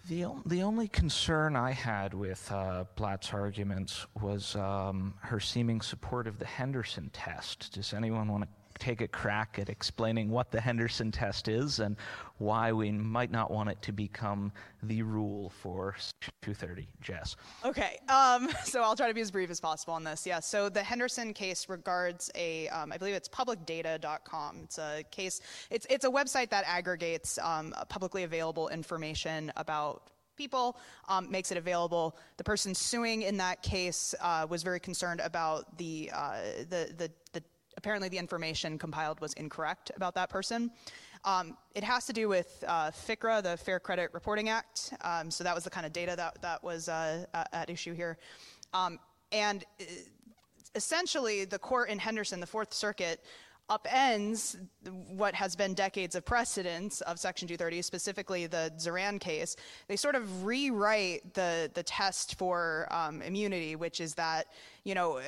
[0.08, 6.26] The, the only concern I had with uh, Blatt's arguments was um, her seeming support
[6.26, 7.72] of the Henderson test.
[7.72, 8.48] Does anyone want to
[8.78, 11.96] take a crack at explaining what the Henderson test is and
[12.38, 14.52] why we might not want it to become
[14.82, 15.94] the rule for
[16.42, 16.88] 230.
[17.00, 17.36] Jess.
[17.64, 20.26] Okay, um, so I'll try to be as brief as possible on this.
[20.26, 24.60] Yeah, so the Henderson case regards a, um, I believe it's publicdata.com.
[24.64, 30.76] It's a case, it's, it's a website that aggregates um, publicly available information about people,
[31.08, 32.16] um, makes it available.
[32.36, 37.10] The person suing in that case uh, was very concerned about the, uh, the, the,
[37.32, 37.42] the
[37.82, 40.70] apparently the information compiled was incorrect about that person.
[41.24, 44.94] Um, it has to do with uh, the Fair Credit Reporting Act.
[45.00, 48.18] Um, so that was the kind of data that, that was uh, at issue here.
[48.72, 49.00] Um,
[49.32, 49.84] and uh,
[50.76, 53.20] essentially, the court in Henderson, the Fourth Circuit,
[53.70, 54.56] upends
[55.08, 59.56] what has been decades of precedence of Section 230, specifically the Zeran case.
[59.88, 64.46] They sort of rewrite the the test for um, immunity, which is that
[64.84, 65.20] you know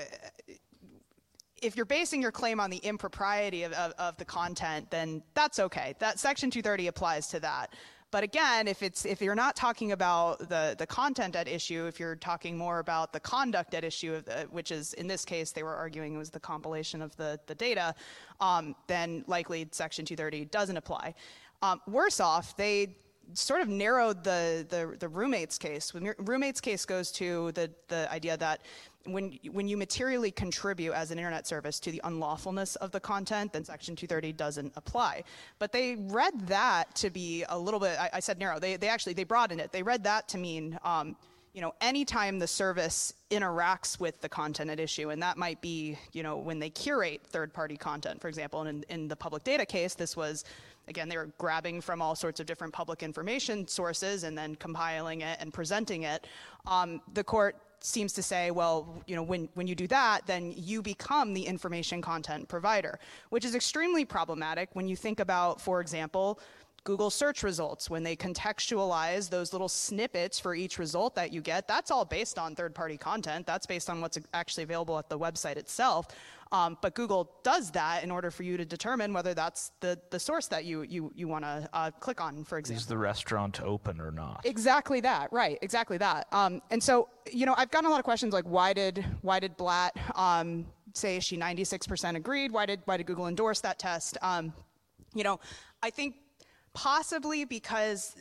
[1.65, 5.59] if you're basing your claim on the impropriety of, of, of, the content, then that's
[5.59, 5.95] okay.
[5.99, 7.75] That Section 230 applies to that.
[8.11, 11.99] But again, if it's if you're not talking about the the content at issue, if
[11.99, 15.65] you're talking more about the conduct at issue, the, which is in this case they
[15.65, 17.93] were arguing was the compilation of the the data,
[18.41, 21.15] um, then likely Section 230 doesn't apply.
[21.63, 22.95] Um, worse off, they
[23.33, 25.95] sort of narrowed the, the, the roommates case.
[25.95, 28.61] When roommates case goes to the, the idea that
[29.07, 33.53] when, when you materially contribute as an internet service to the unlawfulness of the content,
[33.53, 35.25] then Section 230 doesn't apply.
[35.59, 38.89] But they read that to be a little bit, I, I said narrow, they, they
[38.89, 39.73] actually, they broadened it.
[39.73, 41.17] They read that to mean, um,
[41.53, 45.97] you know, anytime the service interacts with the content at issue, and that might be,
[46.13, 49.65] you know, when they curate third-party content, for example, and in, in the public data
[49.65, 50.45] case, this was
[50.89, 55.23] again, they were grabbing from all sorts of different public information sources and then compiling
[55.23, 56.27] it and presenting it.
[56.67, 60.55] Um, the court seems to say, well, you know, when, when you do that, then
[60.57, 65.81] you become the information content provider, which is extremely problematic when you think about, for
[65.83, 66.41] example,
[66.85, 71.67] Google search results, when they contextualize those little snippets for each result that you get,
[71.67, 73.47] that's all based on third party content.
[73.47, 76.09] That's based on what's actually available at the website itself.
[76.53, 80.21] Um, but Google does that in order for you to determine whether that's the, the
[80.21, 82.81] source that you, you, you want to uh, click on, for example.
[82.81, 84.43] Is the restaurant open or not?
[84.45, 86.27] Exactly that, right, exactly that.
[86.33, 89.41] Um, and so, you know, I've gotten a lot of questions like, why did, why
[89.41, 92.53] did Blatt um, say she 96% agreed?
[92.53, 94.19] Why did, why did Google endorse that test?
[94.23, 94.53] Um,
[95.15, 95.41] you know,
[95.83, 96.17] I think
[96.75, 98.17] possibly because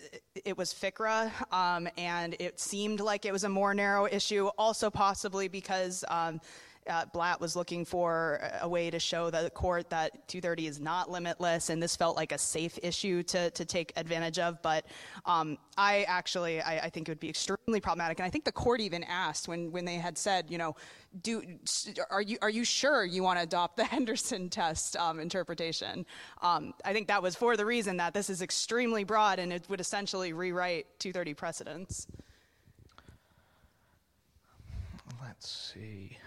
[0.46, 4.48] it was FCRA um, and it seemed like it was a more narrow issue.
[4.58, 6.40] Also, possibly because um,
[6.88, 11.10] uh, Blatt was looking for a way to show the court that 230 is not
[11.10, 14.62] limitless, and this felt like a safe issue to, to take advantage of.
[14.62, 14.86] But
[15.26, 18.20] um, I actually, I, I, think it would be extremely problematic.
[18.20, 20.76] And I think the court even asked when, when they had said, you know,
[21.22, 21.44] do,
[22.10, 26.06] are you are you sure you want to adopt the Henderson test um, interpretation?
[26.42, 29.66] Um, I think that was for the reason that this is extremely broad and it
[29.70, 32.08] would essentially rewrite 230 precedents.
[35.22, 36.18] Let's see.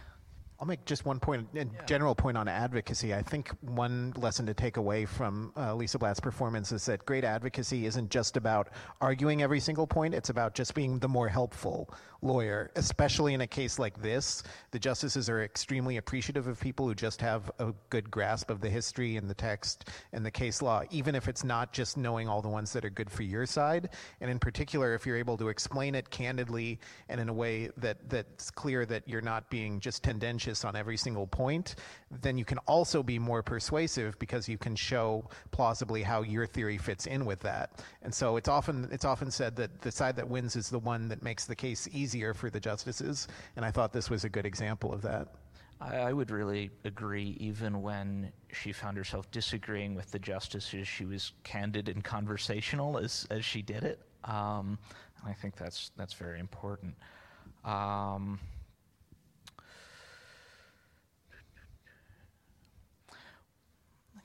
[0.58, 1.64] I'll make just one point, a yeah.
[1.84, 3.12] general point on advocacy.
[3.12, 7.24] I think one lesson to take away from uh, Lisa Blatt's performance is that great
[7.24, 8.70] advocacy isn't just about
[9.02, 11.92] arguing every single point, it's about just being the more helpful
[12.22, 14.42] lawyer, especially in a case like this.
[14.70, 18.70] The justices are extremely appreciative of people who just have a good grasp of the
[18.70, 22.40] history and the text and the case law, even if it's not just knowing all
[22.40, 23.90] the ones that are good for your side.
[24.22, 26.80] And in particular, if you're able to explain it candidly
[27.10, 30.96] and in a way that, that's clear that you're not being just tendentious on every
[30.96, 31.76] single point,
[32.22, 36.78] then you can also be more persuasive because you can show plausibly how your theory
[36.78, 37.84] fits in with that.
[38.02, 41.08] And so it's often it's often said that the side that wins is the one
[41.08, 43.28] that makes the case easier for the justices.
[43.56, 45.28] And I thought this was a good example of that.
[45.78, 51.32] I, would really agree, even when she found herself disagreeing with the justices, she was
[51.44, 54.00] candid and conversational as, as she did it.
[54.24, 54.78] Um,
[55.24, 56.94] I think that's, that's very important.
[57.64, 58.40] Um,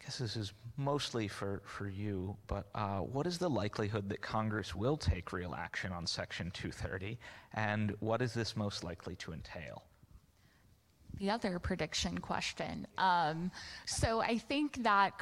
[0.03, 4.75] guess this is mostly for, for you, but uh, what is the likelihood that Congress
[4.75, 7.17] will take real action on Section 230,
[7.53, 9.83] and what is this most likely to entail?
[11.21, 12.87] the other prediction question.
[12.97, 13.51] Um,
[13.85, 15.13] so I think that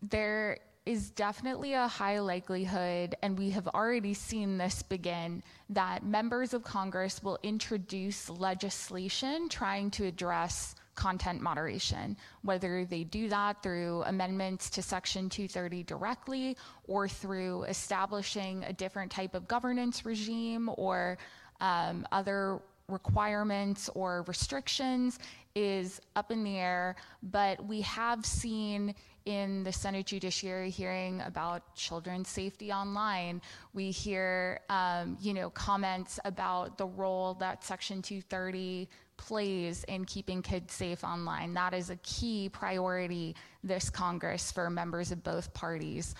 [0.00, 6.54] there is definitely a high likelihood, and we have already seen this begin, that members
[6.54, 14.02] of Congress will introduce legislation trying to address content moderation, whether they do that through
[14.06, 16.56] amendments to Section 230 directly
[16.88, 21.16] or through establishing a different type of governance regime or
[21.60, 25.20] um, other requirements or restrictions
[25.54, 28.92] is up in the air, but we have seen
[29.24, 33.42] in the Senate Judiciary hearing about children's safety online,
[33.74, 38.88] we hear, um, you know, comments about the role that Section 230
[39.18, 41.52] plays in keeping kids safe online.
[41.52, 46.14] That is a key priority this Congress for members of both parties.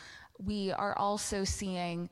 [0.45, 2.11] We are also seeing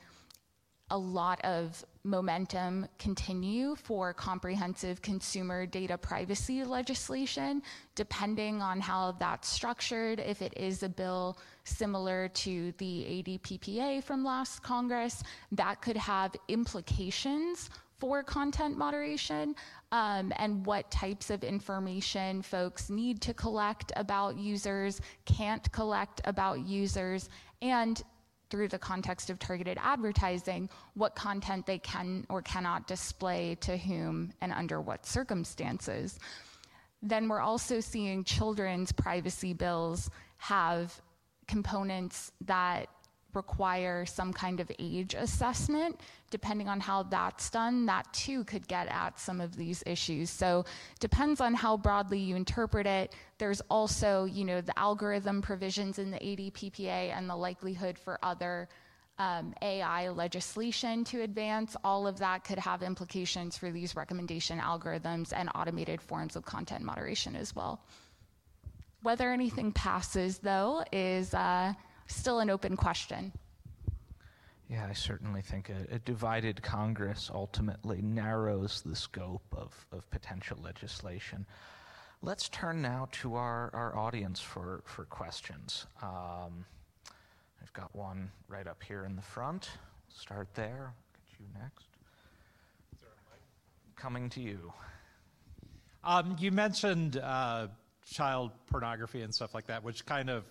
[0.90, 7.60] a lot of momentum continue for comprehensive consumer data privacy legislation,
[7.96, 10.20] depending on how that's structured.
[10.20, 16.36] If it is a bill similar to the ADPPA from last Congress, that could have
[16.46, 17.68] implications
[17.98, 19.54] for content moderation
[19.92, 26.60] um, and what types of information folks need to collect about users, can't collect about
[26.60, 27.28] users,
[27.62, 28.02] and
[28.50, 34.32] through the context of targeted advertising, what content they can or cannot display to whom
[34.40, 36.18] and under what circumstances.
[37.02, 41.00] Then we're also seeing children's privacy bills have
[41.48, 42.88] components that
[43.36, 46.00] require some kind of age assessment.
[46.30, 50.28] Depending on how that's done, that too could get at some of these issues.
[50.28, 50.64] So
[50.98, 53.14] depends on how broadly you interpret it.
[53.38, 58.68] There's also, you know, the algorithm provisions in the ADPPA and the likelihood for other
[59.18, 61.76] um, AI legislation to advance.
[61.84, 66.82] All of that could have implications for these recommendation algorithms and automated forms of content
[66.82, 67.80] moderation as well.
[69.02, 71.74] Whether anything passes, though, is uh,
[72.06, 73.32] still an open question.
[74.68, 80.58] Yeah, I certainly think a, a, divided Congress ultimately narrows the scope of, of potential
[80.60, 81.46] legislation.
[82.20, 85.86] Let's turn now to our, our audience for, for questions.
[86.02, 86.64] Um,
[87.62, 89.70] I've got one right up here in the front.
[90.08, 90.94] Start there.
[91.14, 91.86] Get you next.
[93.94, 94.72] Coming to you.
[96.02, 97.68] Um, you mentioned uh,
[98.10, 100.44] child pornography and stuff like that, which kind of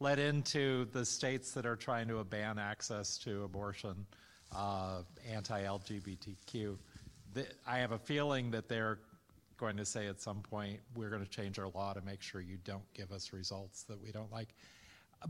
[0.00, 4.06] led into the states that are trying to ban access to abortion,
[4.54, 6.76] uh, anti-LGBTQ.
[7.66, 9.00] I have a feeling that they're
[9.56, 12.40] going to say at some point we're going to change our law to make sure
[12.40, 14.54] you don't give us results that we don't like.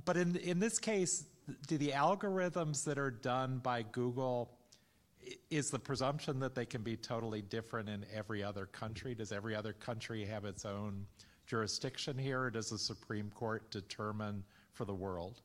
[0.04, 1.24] But in in this case,
[1.66, 4.50] do the algorithms that are done by Google
[5.50, 9.14] is the presumption that they can be totally different in every other country?
[9.14, 11.06] Does every other country have its own
[11.46, 14.44] jurisdiction here, or does the Supreme Court determine
[14.78, 15.42] for the world?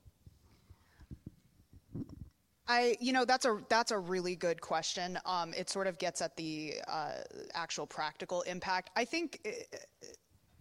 [2.67, 5.19] I, you know, that's a that's a really good question.
[5.25, 7.15] Um, it sort of gets at the uh,
[7.55, 8.91] actual practical impact.
[8.95, 9.39] I think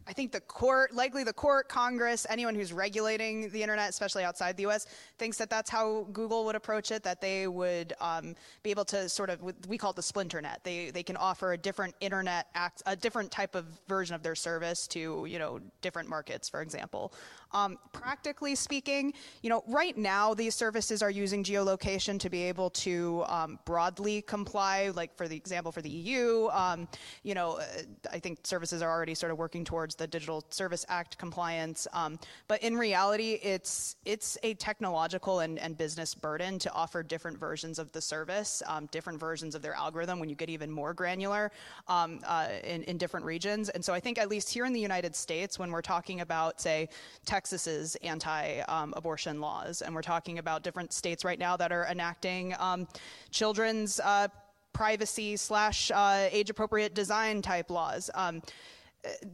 [0.07, 4.57] I think the court, likely the court, Congress, anyone who's regulating the internet, especially outside
[4.57, 4.86] the U.S.,
[5.18, 7.03] thinks that that's how Google would approach it.
[7.05, 10.61] That they would um, be able to sort of, we call it the splinter net.
[10.64, 14.34] They they can offer a different internet, act, a different type of version of their
[14.34, 17.12] service to you know different markets, for example.
[17.55, 22.70] Um, practically speaking, you know, right now these services are using geolocation to be able
[22.70, 24.90] to um, broadly comply.
[24.94, 26.88] Like for the example, for the EU, um,
[27.22, 27.64] you know, uh,
[28.11, 31.86] I think services are already sort of working towards the Digital Service Act compliance.
[31.93, 32.18] Um,
[32.49, 37.78] but in reality, it's it's a technological and, and business burden to offer different versions
[37.78, 41.51] of the service, um, different versions of their algorithm when you get even more granular
[41.88, 43.68] um, uh, in, in different regions.
[43.68, 46.61] And so I think at least here in the United States, when we're talking about
[46.61, 46.88] say
[47.24, 52.86] Texas's anti-abortion laws, and we're talking about different states right now that are enacting um,
[53.30, 54.28] children's uh,
[54.72, 58.11] privacy slash uh, age-appropriate design type laws.
[58.14, 58.43] Um,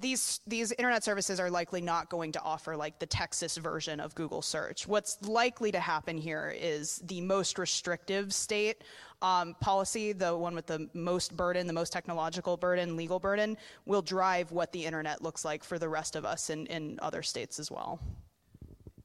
[0.01, 4.15] these these internet services are likely not going to offer like the Texas version of
[4.15, 4.87] Google search.
[4.87, 8.83] What's likely to happen here is the most restrictive state
[9.21, 14.03] um, policy, the one with the most burden, the most technological burden, legal burden, will
[14.03, 17.59] drive what the internet looks like for the rest of us in, in other states
[17.59, 18.01] as well.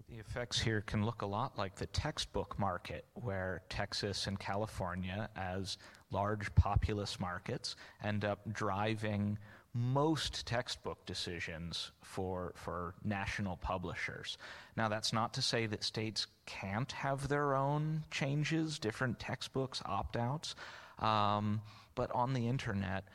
[0.09, 5.27] The effects here can look a lot like the textbook market, where Texas and California,
[5.35, 5.77] as
[6.11, 9.39] large populous markets, end up driving
[9.73, 14.37] most textbook decisions for, for national publishers.
[14.77, 20.15] Now, that's not to say that states can't have their own changes, different textbooks, opt
[20.15, 20.55] outs,
[20.99, 21.61] um,
[21.95, 23.05] but on the internet,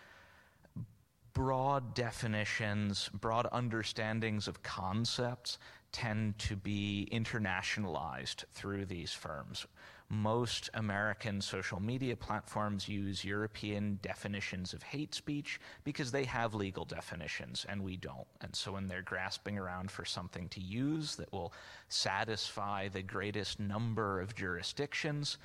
[1.33, 5.59] broad definitions, broad understandings of concepts
[5.93, 9.67] tend to be internationalized through these firms
[10.11, 16.87] most American social media platforms use European definitions of hate speech because they have legal
[16.87, 18.27] definitions and we don't.
[18.41, 21.53] And so when they're grasping around for something to use that will
[21.89, 25.37] satisfy the greatest number of jurisdictions,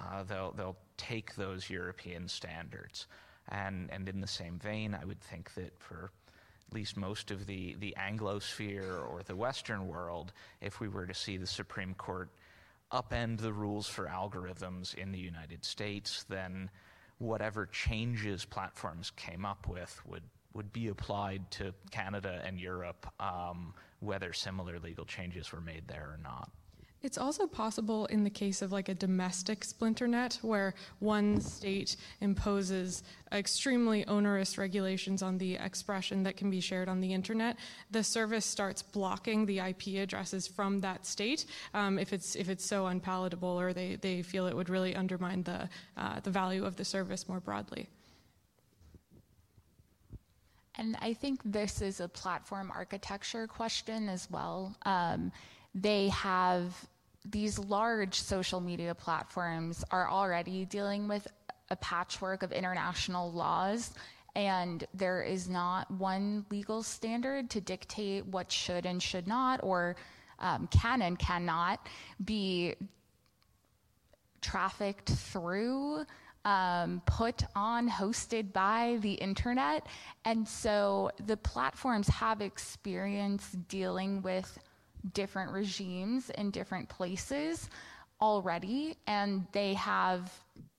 [0.00, 3.06] uh, they'll, they'll take those European standards.
[3.50, 6.10] And, and in the same vein, I would think that for
[6.68, 11.14] at least most of the, the Anglosphere or the Western world, if we were to
[11.14, 12.28] see the Supreme Court
[12.92, 16.70] upend the rules for algorithms in the United States, then
[17.18, 20.22] whatever changes platforms came up with would,
[20.54, 26.10] would be applied to Canada and Europe, um, whether similar legal changes were made there
[26.14, 26.50] or not.
[27.00, 31.96] It's also possible in the case of like a domestic splinter net where one state
[32.20, 37.56] imposes extremely onerous regulations on the expression that can be shared on the internet.
[37.92, 42.64] The service starts blocking the IP addresses from that state um, if it's if it's
[42.64, 46.74] so unpalatable or they, they feel it would really undermine the uh, the value of
[46.74, 47.88] the service more broadly.
[50.74, 54.76] And I think this is a platform architecture question as well.
[54.82, 55.32] Um,
[55.74, 56.74] they have
[57.24, 61.26] these large social media platforms are already dealing with
[61.70, 63.92] a patchwork of international laws
[64.34, 69.96] and there is not one legal standard to dictate what should and should not or
[70.38, 71.86] um, can and cannot
[72.24, 72.74] be
[74.40, 76.04] trafficked through
[76.44, 79.86] um, put on, hosted by the internet.
[80.24, 84.58] And so the platforms have experience dealing with
[85.14, 87.68] different regimes in different places
[88.20, 90.32] already, and they have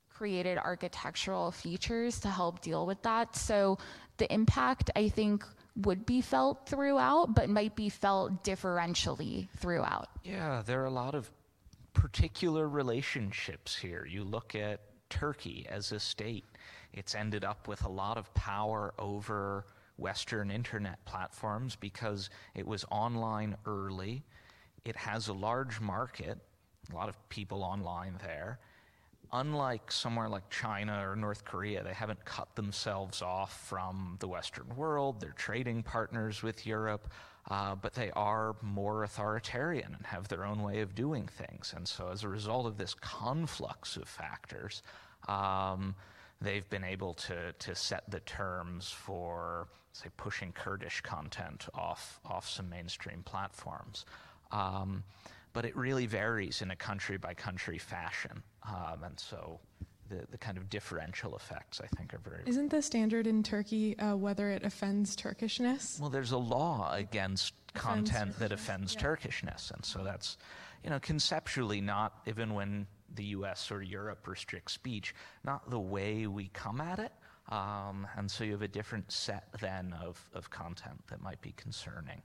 [0.08, 3.34] created architectural features to help deal with that.
[3.34, 3.78] So
[4.18, 5.44] the impact, I think,
[5.76, 10.08] would be felt throughout, but might be felt differentially throughout.
[10.22, 11.30] Yeah, there are a lot of
[11.94, 14.06] particular relationships here.
[14.06, 16.44] You look at Turkey as a state,
[16.92, 19.64] it's ended up with a lot of power over
[20.00, 24.24] Western internet platforms because it was online early.
[24.84, 26.38] It has a large market,
[26.90, 28.58] a lot of people online there.
[29.32, 34.74] Unlike somewhere like China or North Korea, they haven't cut themselves off from the Western
[34.74, 35.20] world.
[35.20, 37.12] They're trading partners with Europe,
[37.48, 41.72] uh, but they are more authoritarian and have their own way of doing things.
[41.76, 44.82] And so, as a result of this conflux of factors,
[45.28, 45.94] um,
[46.40, 52.48] they've been able to, to set the terms for, say, pushing Kurdish content off, off
[52.48, 54.04] some mainstream platforms.
[54.52, 55.04] Um,
[55.52, 58.42] but it really varies in a country by country fashion.
[58.68, 59.58] Um, and so
[60.08, 62.42] the, the kind of differential effects, I think, are very.
[62.46, 65.98] Isn't the standard in Turkey uh, whether it offends Turkishness?
[65.98, 69.00] Well, there's a law against offends content that offends yeah.
[69.00, 69.70] Turkishness.
[69.72, 70.36] And so that's,
[70.84, 75.14] you know, conceptually not even when the US or Europe restricts speech,
[75.44, 77.12] not the way we come at it.
[77.50, 81.52] Um, and so you have a different set then of, of content that might be
[81.56, 82.22] concerning.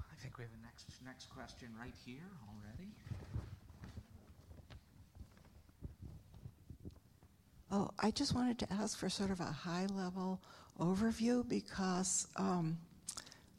[0.00, 2.92] I think we have a next, next question right here already.
[7.70, 10.40] Oh, I just wanted to ask for sort of a high level
[10.80, 12.78] overview because um,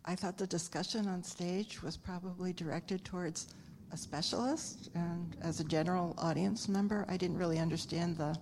[0.05, 3.53] I thought the discussion on stage was probably directed towards
[3.91, 8.35] a specialist, and as a general audience member, I didn't really understand the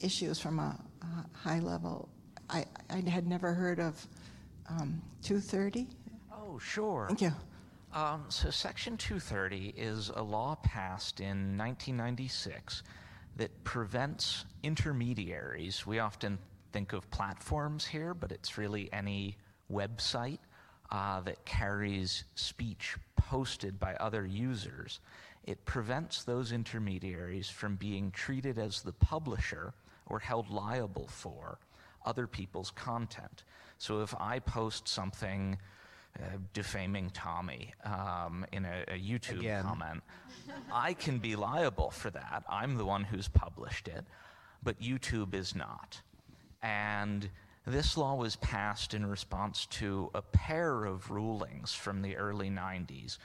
[0.00, 2.08] issues from a, a high level.
[2.48, 4.06] I, I had never heard of
[4.68, 5.88] um, 230.
[6.32, 7.06] Oh, sure.
[7.08, 7.32] Thank you.
[7.92, 12.82] Um, so, Section 230 is a law passed in 1996
[13.36, 15.86] that prevents intermediaries.
[15.86, 16.38] We often
[16.72, 19.36] think of platforms here, but it's really any
[19.72, 20.38] website
[20.90, 25.00] uh, that carries speech posted by other users,
[25.46, 29.72] it prevents those intermediaries from being treated as the publisher
[30.06, 31.58] or held liable for
[32.04, 33.44] other people's content.
[33.78, 35.58] So if I post something
[36.18, 39.62] uh, defaming Tommy um, in a, a YouTube Again.
[39.62, 40.02] comment,
[40.72, 42.42] I can be liable for that.
[42.48, 44.04] I'm the one who's published it,
[44.62, 46.00] but YouTube is not.
[46.62, 47.28] And
[47.66, 53.18] this law was passed in response to a pair of rulings from the early 90s,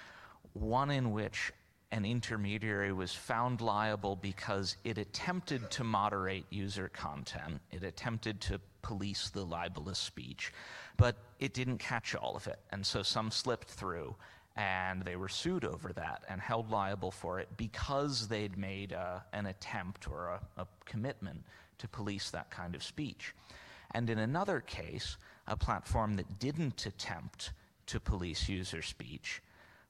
[0.53, 1.53] one in which
[1.91, 8.59] an intermediary was found liable because it attempted to moderate user content, it attempted to
[8.81, 10.53] police the libelous speech,
[10.97, 12.59] but it didn't catch all of it.
[12.71, 14.15] And so some slipped through
[14.55, 19.19] and they were sued over that and held liable for it because they'd made uh,
[19.33, 21.43] an attempt or a, a commitment
[21.77, 23.33] to police that kind of speech.
[23.93, 25.17] And in another case,
[25.47, 27.51] a platform that didn't attempt
[27.87, 29.41] to police user speech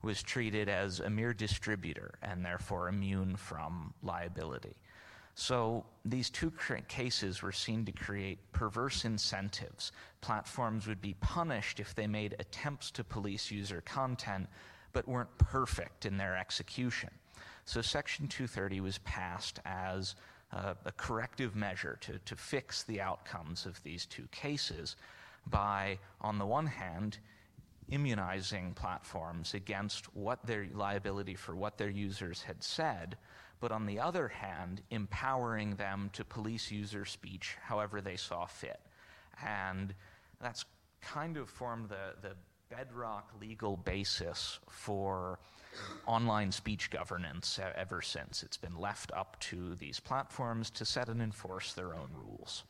[0.02, 4.76] was treated as a mere distributor and therefore immune from liability.
[5.36, 6.52] So these two
[6.88, 9.92] cases were seen to create perverse incentives.
[10.20, 14.48] Platforms would be punished if they made attempts to police user content
[14.94, 17.10] but weren't perfect in their execution.
[17.66, 20.16] So Section 230 was passed as
[20.52, 24.98] a corrective measure to, to fix the outcomes of these two cases
[25.48, 27.20] by, on the one hand,
[27.92, 33.18] immunizing platforms against what their liability for what their users had said,
[33.60, 38.80] but on the other hand, empowering them to police user speech however they saw fit.
[39.46, 39.94] And
[40.42, 40.66] that's
[41.02, 42.36] kind of formed the, the
[42.70, 45.40] bedrock legal basis for
[46.06, 48.44] online speech governance ever since.
[48.44, 52.64] It's been left up to these platforms to set and enforce their own rules.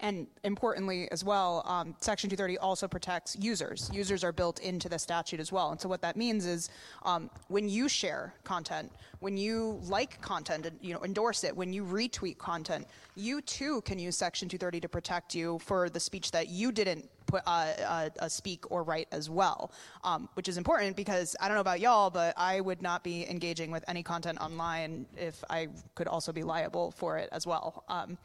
[0.00, 3.90] And importantly, as well, um, Section 230 also protects users.
[3.92, 5.70] Users are built into the statute as well.
[5.70, 6.68] And so what that means is,
[7.04, 11.72] um, when you share content, when you like content and you know endorse it, when
[11.72, 16.32] you retweet content, you too can use Section 230 to protect you for the speech
[16.32, 19.72] that you didn't put uh, uh, uh, speak or write as well,
[20.02, 23.28] um, which is important because I don't know about y'all, but I would not be
[23.28, 27.84] engaging with any content online if I could also be liable for it as well.
[27.88, 28.18] Um,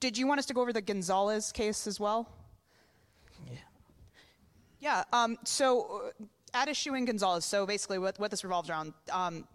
[0.00, 2.28] did you want us to go over the Gonzalez case as well?
[3.46, 3.58] Yeah.
[4.80, 5.04] Yeah.
[5.12, 9.46] Um, so uh, at issuing Gonzalez, so basically what, what this revolves around, um,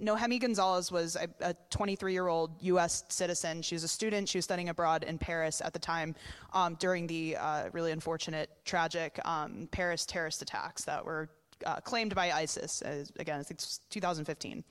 [0.00, 3.04] Nohemi Gonzalez was a 23 year old U.S.
[3.08, 3.62] citizen.
[3.62, 4.28] She was a student.
[4.28, 6.14] She was studying abroad in Paris at the time
[6.52, 11.28] um, during the uh, really unfortunate, tragic um, Paris terrorist attacks that were
[11.66, 12.82] uh, claimed by ISIS.
[12.82, 14.64] As, again, I think it's 2015.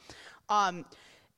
[0.49, 0.85] Um,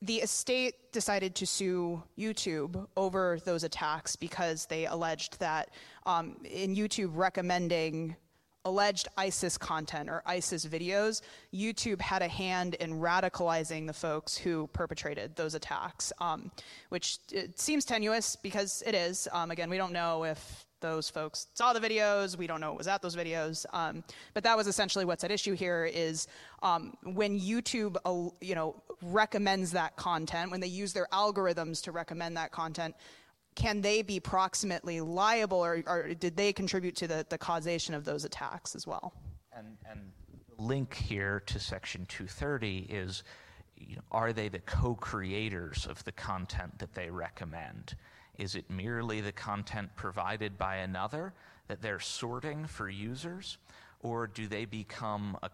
[0.02, 5.70] the estate decided to sue YouTube over those attacks because they alleged that
[6.06, 8.16] um, in YouTube recommending
[8.64, 11.22] alleged ISIS content or ISIS videos,
[11.54, 16.50] YouTube had a hand in radicalizing the folks who perpetrated those attacks, um,
[16.88, 19.28] which it seems tenuous because it is.
[19.32, 22.36] Um, again, we don't know if those folks saw the videos.
[22.36, 23.64] We don't know what was at those videos.
[23.72, 24.04] Um,
[24.34, 26.26] but that was essentially what's at issue here is
[26.62, 31.92] um, when YouTube, uh, you know, recommends that content, when they use their algorithms to
[31.92, 32.94] recommend that content,
[33.54, 38.04] can they be proximately liable or, or did they contribute to the, the causation of
[38.04, 39.12] those attacks as well?
[39.56, 40.10] And, and
[40.56, 43.22] the link here to Section 230 is
[43.76, 47.94] you know, are they the co creators of the content that they recommend?
[48.42, 51.32] Is it merely the content provided by another
[51.68, 53.56] that they're sorting for users?
[54.00, 55.50] Or do they become a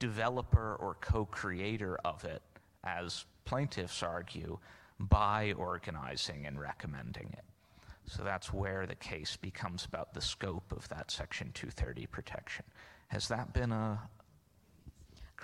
[0.00, 2.42] developer or co creator of it,
[2.82, 4.58] as plaintiffs argue,
[4.98, 7.44] by organizing and recommending it?
[8.06, 12.64] So that's where the case becomes about the scope of that Section 230 protection.
[13.06, 14.00] Has that been a,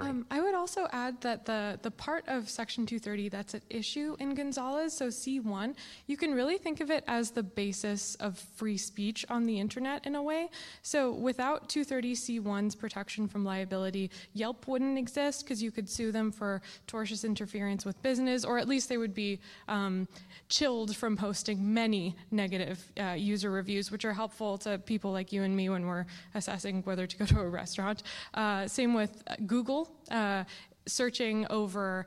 [0.01, 4.17] um, I would also add that the, the part of Section 230 that's at issue
[4.21, 5.75] in Gonzalez, so C1,
[6.07, 10.07] you can really think of it as the basis of free speech on the internet
[10.07, 10.51] in a way.
[10.83, 16.31] So without 230 C1's protection from liability, Yelp wouldn't exist because you could sue them
[16.31, 20.07] for tortious interference with business, or at least they would be um,
[20.49, 25.43] chilled from posting many negative uh, user reviews, which are helpful to people like you
[25.43, 28.03] and me when we're assessing whether to go to a restaurant.
[28.35, 30.45] Uh, same with Google uh,
[30.86, 32.07] searching over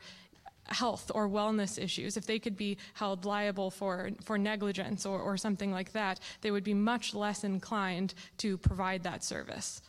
[0.68, 5.38] health or wellness issues, if they could be held liable for, for negligence or, or
[5.38, 9.82] something like that, they would be much less inclined to provide that service.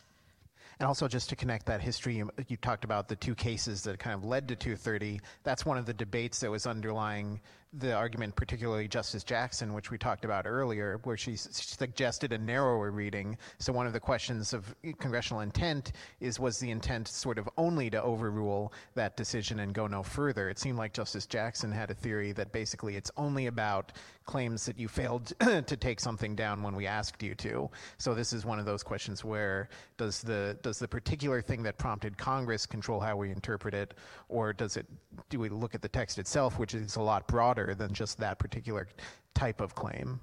[0.79, 3.99] And also, just to connect that history, you, you, talked about the two cases that
[3.99, 5.21] kind of led to 230.
[5.43, 7.39] That's one of the debates that was underlying
[7.79, 12.91] the argument, particularly Justice Jackson, which we talked about earlier, where she, suggested a narrower
[12.91, 13.37] reading.
[13.57, 17.89] So one of the questions of congressional intent is was the intent sort of only
[17.89, 20.49] to overrule that decision and go no further?
[20.49, 23.93] It seemed like Justice Jackson had a theory that basically it's only about
[24.25, 27.69] claims that you failed to take something down when we asked you to.
[27.97, 31.77] So this is one of those questions where does the does the particular thing that
[31.77, 33.95] prompted Congress control how we interpret it,
[34.29, 34.85] or does it
[35.29, 38.39] do we look at the text itself, which is a lot broader than just that
[38.39, 38.87] particular
[39.33, 40.19] type of claim?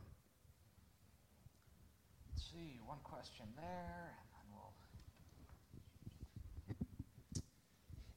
[2.32, 4.46] Let's see, one question there, and then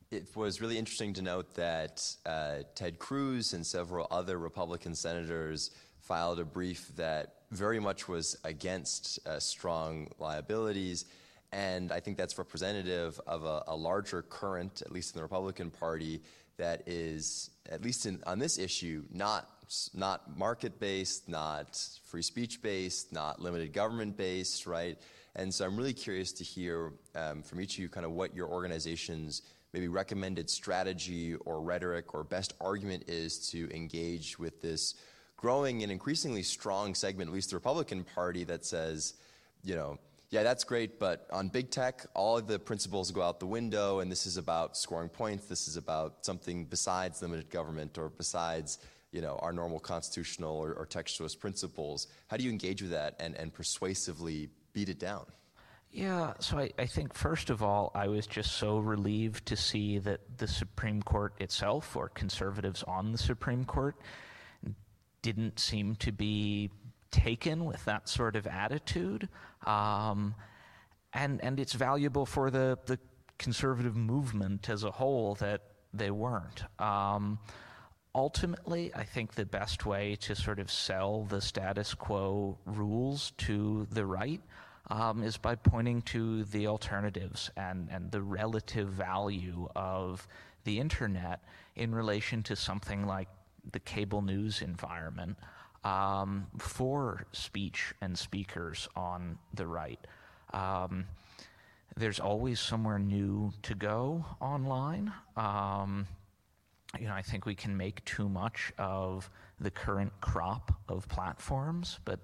[0.10, 0.20] we'll.
[0.20, 5.72] It was really interesting to note that uh, Ted Cruz and several other Republican senators
[6.00, 11.06] filed a brief that very much was against uh, strong liabilities.
[11.52, 15.70] And I think that's representative of a, a larger current, at least in the Republican
[15.70, 16.22] Party,
[16.58, 19.50] that is, at least in, on this issue, not,
[19.94, 24.98] not market based, not free speech based, not limited government based, right?
[25.36, 28.36] And so I'm really curious to hear um, from each of you kind of what
[28.36, 29.42] your organization's
[29.74, 34.94] maybe recommended strategy or rhetoric or best argument is to engage with this
[35.36, 39.16] growing and increasingly strong segment, at least the Republican Party, that says,
[39.64, 39.98] you know,
[40.34, 44.00] yeah, that's great, but on big tech, all of the principles go out the window,
[44.00, 45.46] and this is about scoring points.
[45.46, 48.80] This is about something besides limited government or besides,
[49.12, 52.08] you know, our normal constitutional or, or textualist principles.
[52.30, 55.28] How do you engage with that and, and persuasively beat it down?
[55.92, 60.00] Yeah, so I, I think first of all, I was just so relieved to see
[60.00, 63.96] that the Supreme Court itself, or conservatives on the Supreme Court,
[65.22, 66.72] didn't seem to be
[67.14, 69.30] taken with that sort of attitude.
[69.66, 70.36] Um,
[71.14, 73.00] and, and it's valuable for the, the
[73.38, 75.62] conservative movement as a whole that
[75.94, 76.64] they weren't.
[76.80, 77.38] Um,
[78.16, 83.88] ultimately, I think the best way to sort of sell the status quo rules to
[83.92, 84.42] the right
[84.90, 90.28] um, is by pointing to the alternatives and, and the relative value of
[90.64, 91.44] the internet
[91.76, 93.30] in relation to something like
[93.72, 95.38] the cable news environment
[95.84, 100.00] um, for speech and speakers on the right.
[100.54, 101.06] Um,
[101.96, 105.14] there's always somewhere new to go online.
[105.38, 106.08] Um,
[107.00, 109.30] you know, I think we can make too much of
[109.60, 112.20] the current crop of platforms, but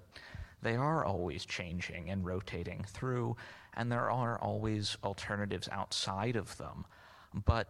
[0.62, 3.36] they are always changing and rotating through,
[3.74, 6.84] and there are always alternatives outside of them.
[7.46, 7.68] But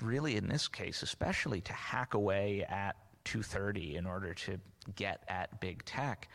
[0.00, 4.58] really, in this case, especially to hack away at 230 in order to
[4.96, 6.28] get at big tech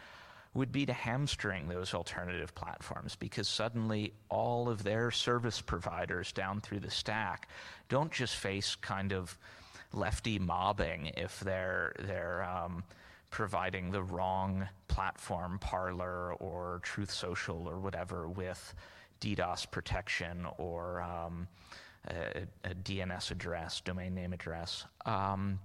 [0.53, 6.59] would be to hamstring those alternative platforms because suddenly all of their service providers down
[6.61, 7.47] through the stack
[7.89, 9.37] don't just face kind of
[9.93, 12.83] lefty mobbing if they're they're um,
[13.29, 18.73] providing the wrong platform, Parler or Truth Social or whatever, with
[19.21, 21.47] DDoS protection or um,
[22.07, 24.85] a, a, DNS address, domain name address.
[25.05, 25.59] Um,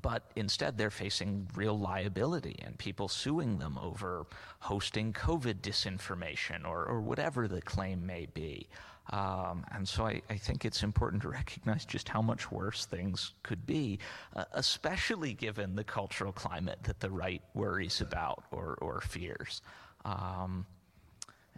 [0.00, 4.26] but instead, they're facing real liability and people suing them over
[4.60, 8.68] hosting COVID disinformation or, or whatever the claim may be.
[9.10, 13.32] Um, and so I, I, think it's important to recognize just how much worse things
[13.42, 13.98] could be,
[14.36, 19.60] uh, especially given the cultural climate that the right worries about or, or fears.
[20.04, 20.66] Um,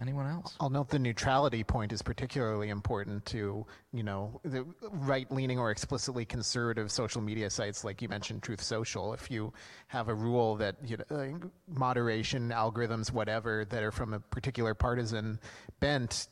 [0.00, 0.56] Anyone else?
[0.58, 6.24] I'll note the neutrality point is particularly important to, you know, the right-leaning or explicitly
[6.24, 9.14] conservative social media sites like you mentioned Truth Social.
[9.14, 9.52] If you
[9.88, 15.38] have a rule that you know, moderation algorithms whatever that are from a particular partisan
[15.78, 16.26] bent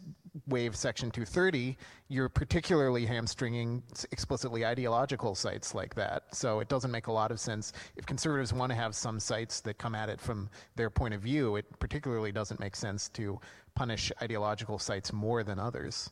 [0.46, 1.76] waive section 230,
[2.08, 6.34] you're particularly hamstringing explicitly ideological sites like that.
[6.34, 7.72] So it doesn't make a lot of sense.
[7.96, 11.20] If conservatives want to have some sites that come at it from their point of
[11.20, 13.38] view, it particularly doesn't make sense to
[13.74, 16.10] punish ideological sites more than others.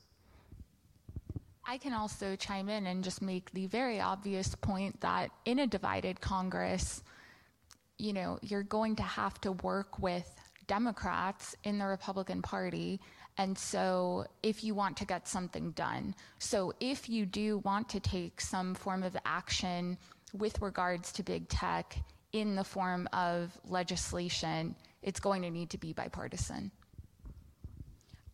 [1.66, 5.66] I can also chime in and just make the very obvious point that in a
[5.66, 7.03] divided Congress,
[7.99, 10.29] you know, you're going to have to work with
[10.66, 13.01] Democrats in the Republican Party
[13.41, 17.99] and so, if you want to get something done, so if you do want to
[17.99, 19.97] take some form of action
[20.34, 21.97] with regards to big tech
[22.34, 26.70] in the form of legislation, it's going to need to be bipartisan.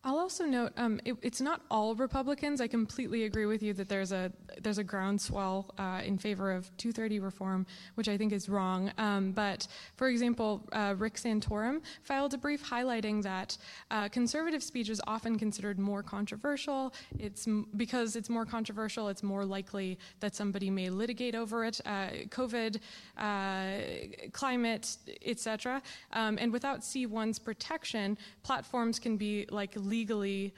[0.07, 2.61] I'll also note um, it, it's not all Republicans.
[2.61, 6.65] I completely agree with you that there's a there's a groundswell uh, in favor of
[6.77, 7.65] 230 reform,
[7.95, 8.89] which I think is wrong.
[8.97, 9.67] Um, but
[9.97, 13.57] for example, uh, Rick Santorum filed a brief highlighting that
[13.91, 16.93] uh, conservative speech is often considered more controversial.
[17.19, 19.09] It's m- because it's more controversial.
[19.09, 21.81] It's more likely that somebody may litigate over it.
[21.85, 22.79] Uh, COVID,
[23.17, 24.95] uh, climate,
[25.25, 25.81] etc.
[26.13, 30.53] Um, and without C1's protection, platforms can be like legally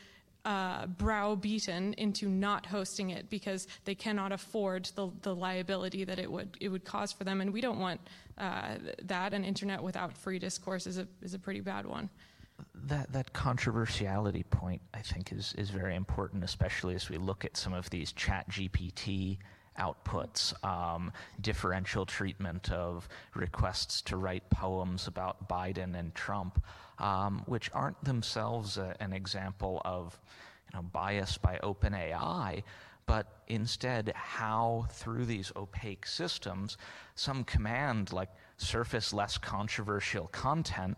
[0.45, 6.31] uh, browbeaten into not hosting it because they cannot afford the, the liability that it
[6.31, 7.99] would it would cause for them, and we don't want
[8.37, 9.33] uh, that.
[9.33, 12.09] An internet without free discourse is a is a pretty bad one.
[12.91, 17.57] That that controversiality point, I think, is is very important, especially as we look at
[17.57, 19.37] some of these Chat GPT
[19.77, 21.11] outputs, um,
[21.41, 26.61] differential treatment of requests to write poems about Biden and Trump
[26.99, 30.19] um, which aren't themselves a, an example of
[30.71, 32.63] you know, bias by OpenAI,
[33.05, 36.77] but instead how through these opaque systems,
[37.15, 40.97] some command like surface less controversial content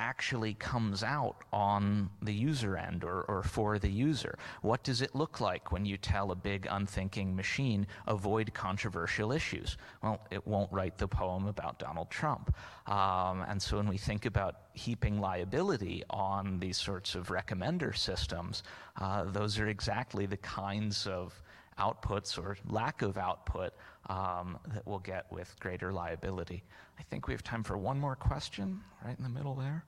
[0.00, 4.38] actually comes out on the user end or, or for the user?
[4.62, 9.76] What does it look like when you tell a big unthinking machine, avoid controversial issues?
[10.02, 12.54] Well, it won't write the poem about Donald Trump.
[12.86, 18.62] Um, and so when we think about heaping liability on these sorts of recommender systems,
[18.98, 21.40] uh, those are exactly the kinds of
[21.78, 23.72] outputs or lack of output
[24.08, 26.62] um, that we'll get with greater liability.
[27.00, 29.84] I think we have time for one more question right in the middle there.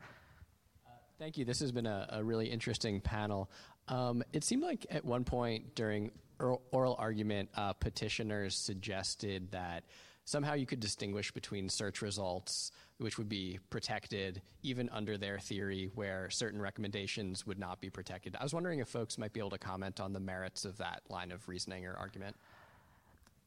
[1.19, 1.45] Thank you.
[1.45, 3.51] This has been a, a really interesting panel.
[3.87, 6.11] Um, it seemed like at one point during
[6.41, 9.85] oral argument, uh, petitioners suggested that
[10.25, 15.91] somehow you could distinguish between search results, which would be protected even under their theory,
[15.95, 18.35] where certain recommendations would not be protected.
[18.41, 21.03] I was wondering if folks might be able to comment on the merits of that
[21.11, 22.37] line of reasoning or argument.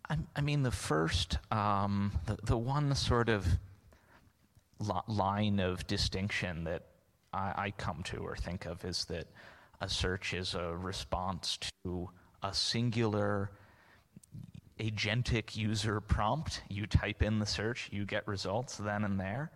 [0.09, 3.47] I, I mean, the first, um, the, the one sort of
[5.07, 6.83] line of distinction that
[7.33, 9.27] I, I come to or think of is that
[9.81, 12.09] a search is a response to
[12.43, 13.51] a singular
[14.79, 16.61] agentic user prompt.
[16.69, 19.51] You type in the search, you get results then and there.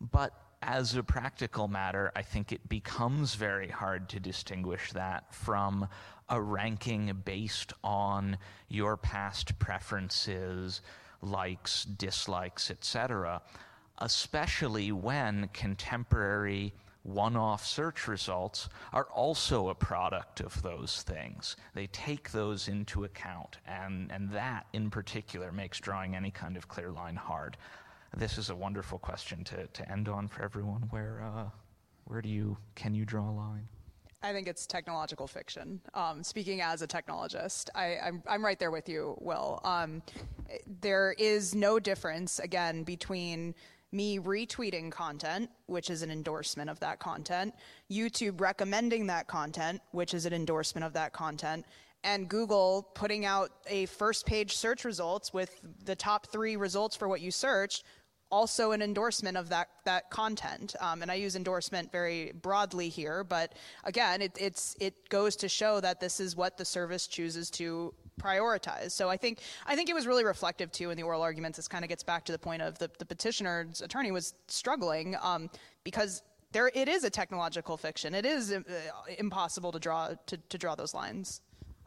[0.00, 5.88] But as a practical matter, I think it becomes very hard to distinguish that from
[6.28, 8.38] a ranking based on
[8.68, 10.80] your past preferences,
[11.20, 13.42] likes, dislikes, etc.,
[13.98, 16.72] especially when contemporary
[17.04, 21.54] one off search results are also a product of those things.
[21.74, 26.66] They take those into account, and, and that in particular makes drawing any kind of
[26.66, 27.58] clear line hard.
[28.16, 30.82] This is a wonderful question to, to end on for everyone.
[30.90, 31.50] Where, uh,
[32.04, 33.68] where do you, can you draw a line?
[34.24, 35.82] I think it's technological fiction.
[35.92, 39.60] Um, speaking as a technologist, I, am right there with you, Will.
[39.64, 40.02] Um,
[40.80, 43.54] there is no difference, again, between
[43.92, 47.54] me retweeting content, which is an endorsement of that content,
[47.92, 51.66] YouTube recommending that content, which is an endorsement of that content,
[52.02, 57.08] and Google putting out a first page search results with the top three results for
[57.08, 57.84] what you searched,
[58.30, 60.74] also an endorsement of that that content.
[60.80, 65.48] Um, and I use endorsement very broadly here, but again, it, it's it goes to
[65.48, 68.92] show that this is what the service chooses to prioritize.
[68.92, 71.56] So I think I think it was really reflective too in the oral arguments.
[71.56, 75.16] This kind of gets back to the point of the, the petitioner's attorney was struggling
[75.22, 75.50] um,
[75.84, 76.22] because
[76.52, 78.14] there it is a technological fiction.
[78.14, 78.62] It is uh,
[79.18, 81.40] impossible to draw to, to draw those lines.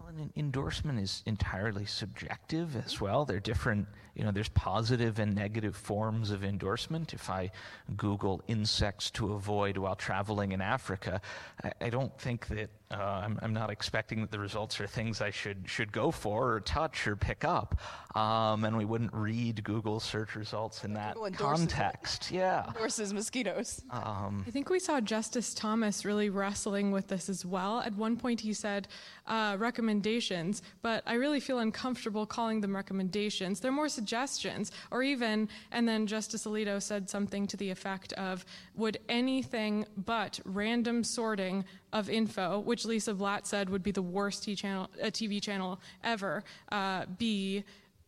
[0.07, 3.25] Well, endorsement is entirely subjective as well.
[3.25, 7.13] There are different you know, there's positive and negative forms of endorsement.
[7.13, 7.51] If I
[7.95, 11.21] Google insects to avoid while traveling in Africa,
[11.63, 15.19] I, I don't think that uh, I'm, I'm, not expecting that the results are things
[15.19, 17.79] I should should go for or touch or pick up.
[18.15, 22.31] Um, and we wouldn't read Google search results in that context.
[22.31, 22.35] It.
[22.35, 23.81] Yeah, endorses mosquitoes.
[23.91, 27.81] Um, I think we saw Justice Thomas really wrestling with this as well.
[27.81, 28.87] At one point, he said
[29.27, 33.59] uh, recommendations, but I really feel uncomfortable calling them recommendations.
[33.59, 38.45] They're more suggestions, or even, and then Justice Alito said something to the effect of,
[38.75, 41.65] would anything but random sorting
[41.97, 47.05] of info, which Lisa Blatt said would be the worst channel, TV channel ever, uh,
[47.17, 47.63] be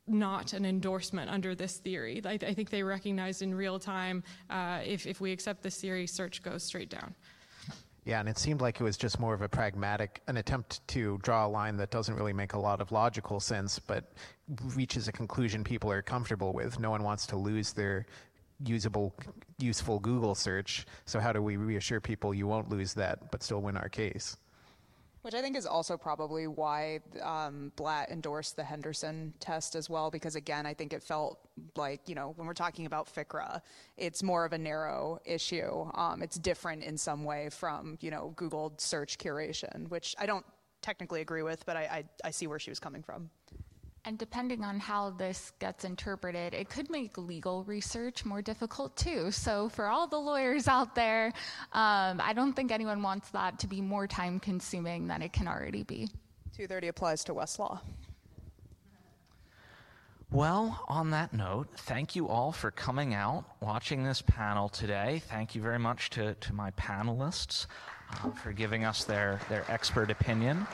[0.08, 2.22] not an endorsement under this theory.
[2.26, 6.08] I, I think they recognized in real time uh, if, if we accept this theory,
[6.08, 7.16] search goes straight down.
[8.06, 11.20] Yeah, and it seemed like it was just more of a pragmatic, an attempt to
[11.22, 14.14] draw a line that doesn't really make a lot of logical sense, but
[14.76, 16.80] reaches a conclusion people are comfortable with.
[16.80, 18.08] No one wants to lose their
[18.66, 19.14] usable,
[19.58, 20.86] useful Google search.
[21.06, 24.38] So how do we reassure people you won't lose that, but still win our case?
[25.22, 30.10] Which I think is also probably why um, Blatt endorsed the Henderson test as well,
[30.10, 31.40] because again, I think it felt
[31.76, 33.62] like, you know, when we're talking about FCRA,
[33.98, 35.92] it's more of a narrow issue.
[35.94, 40.46] Um, it's different in some way from, you know, Google search curation, which I don't
[40.82, 43.30] technically agree with, but I, I, I see where she was coming from.
[44.10, 49.30] And depending on how this gets interpreted, it could make legal research more difficult too.
[49.30, 51.28] So, for all the lawyers out there,
[51.74, 55.48] um, I don't think anyone wants that to be more time consuming than it can
[55.48, 56.08] already be.
[56.56, 57.82] 230 applies to Westlaw.
[60.32, 65.22] Well, on that note, thank you all for coming out, watching this panel today.
[65.30, 67.68] Thank you very much to, to my panelists
[68.24, 70.66] uh, for giving us their, their expert opinion.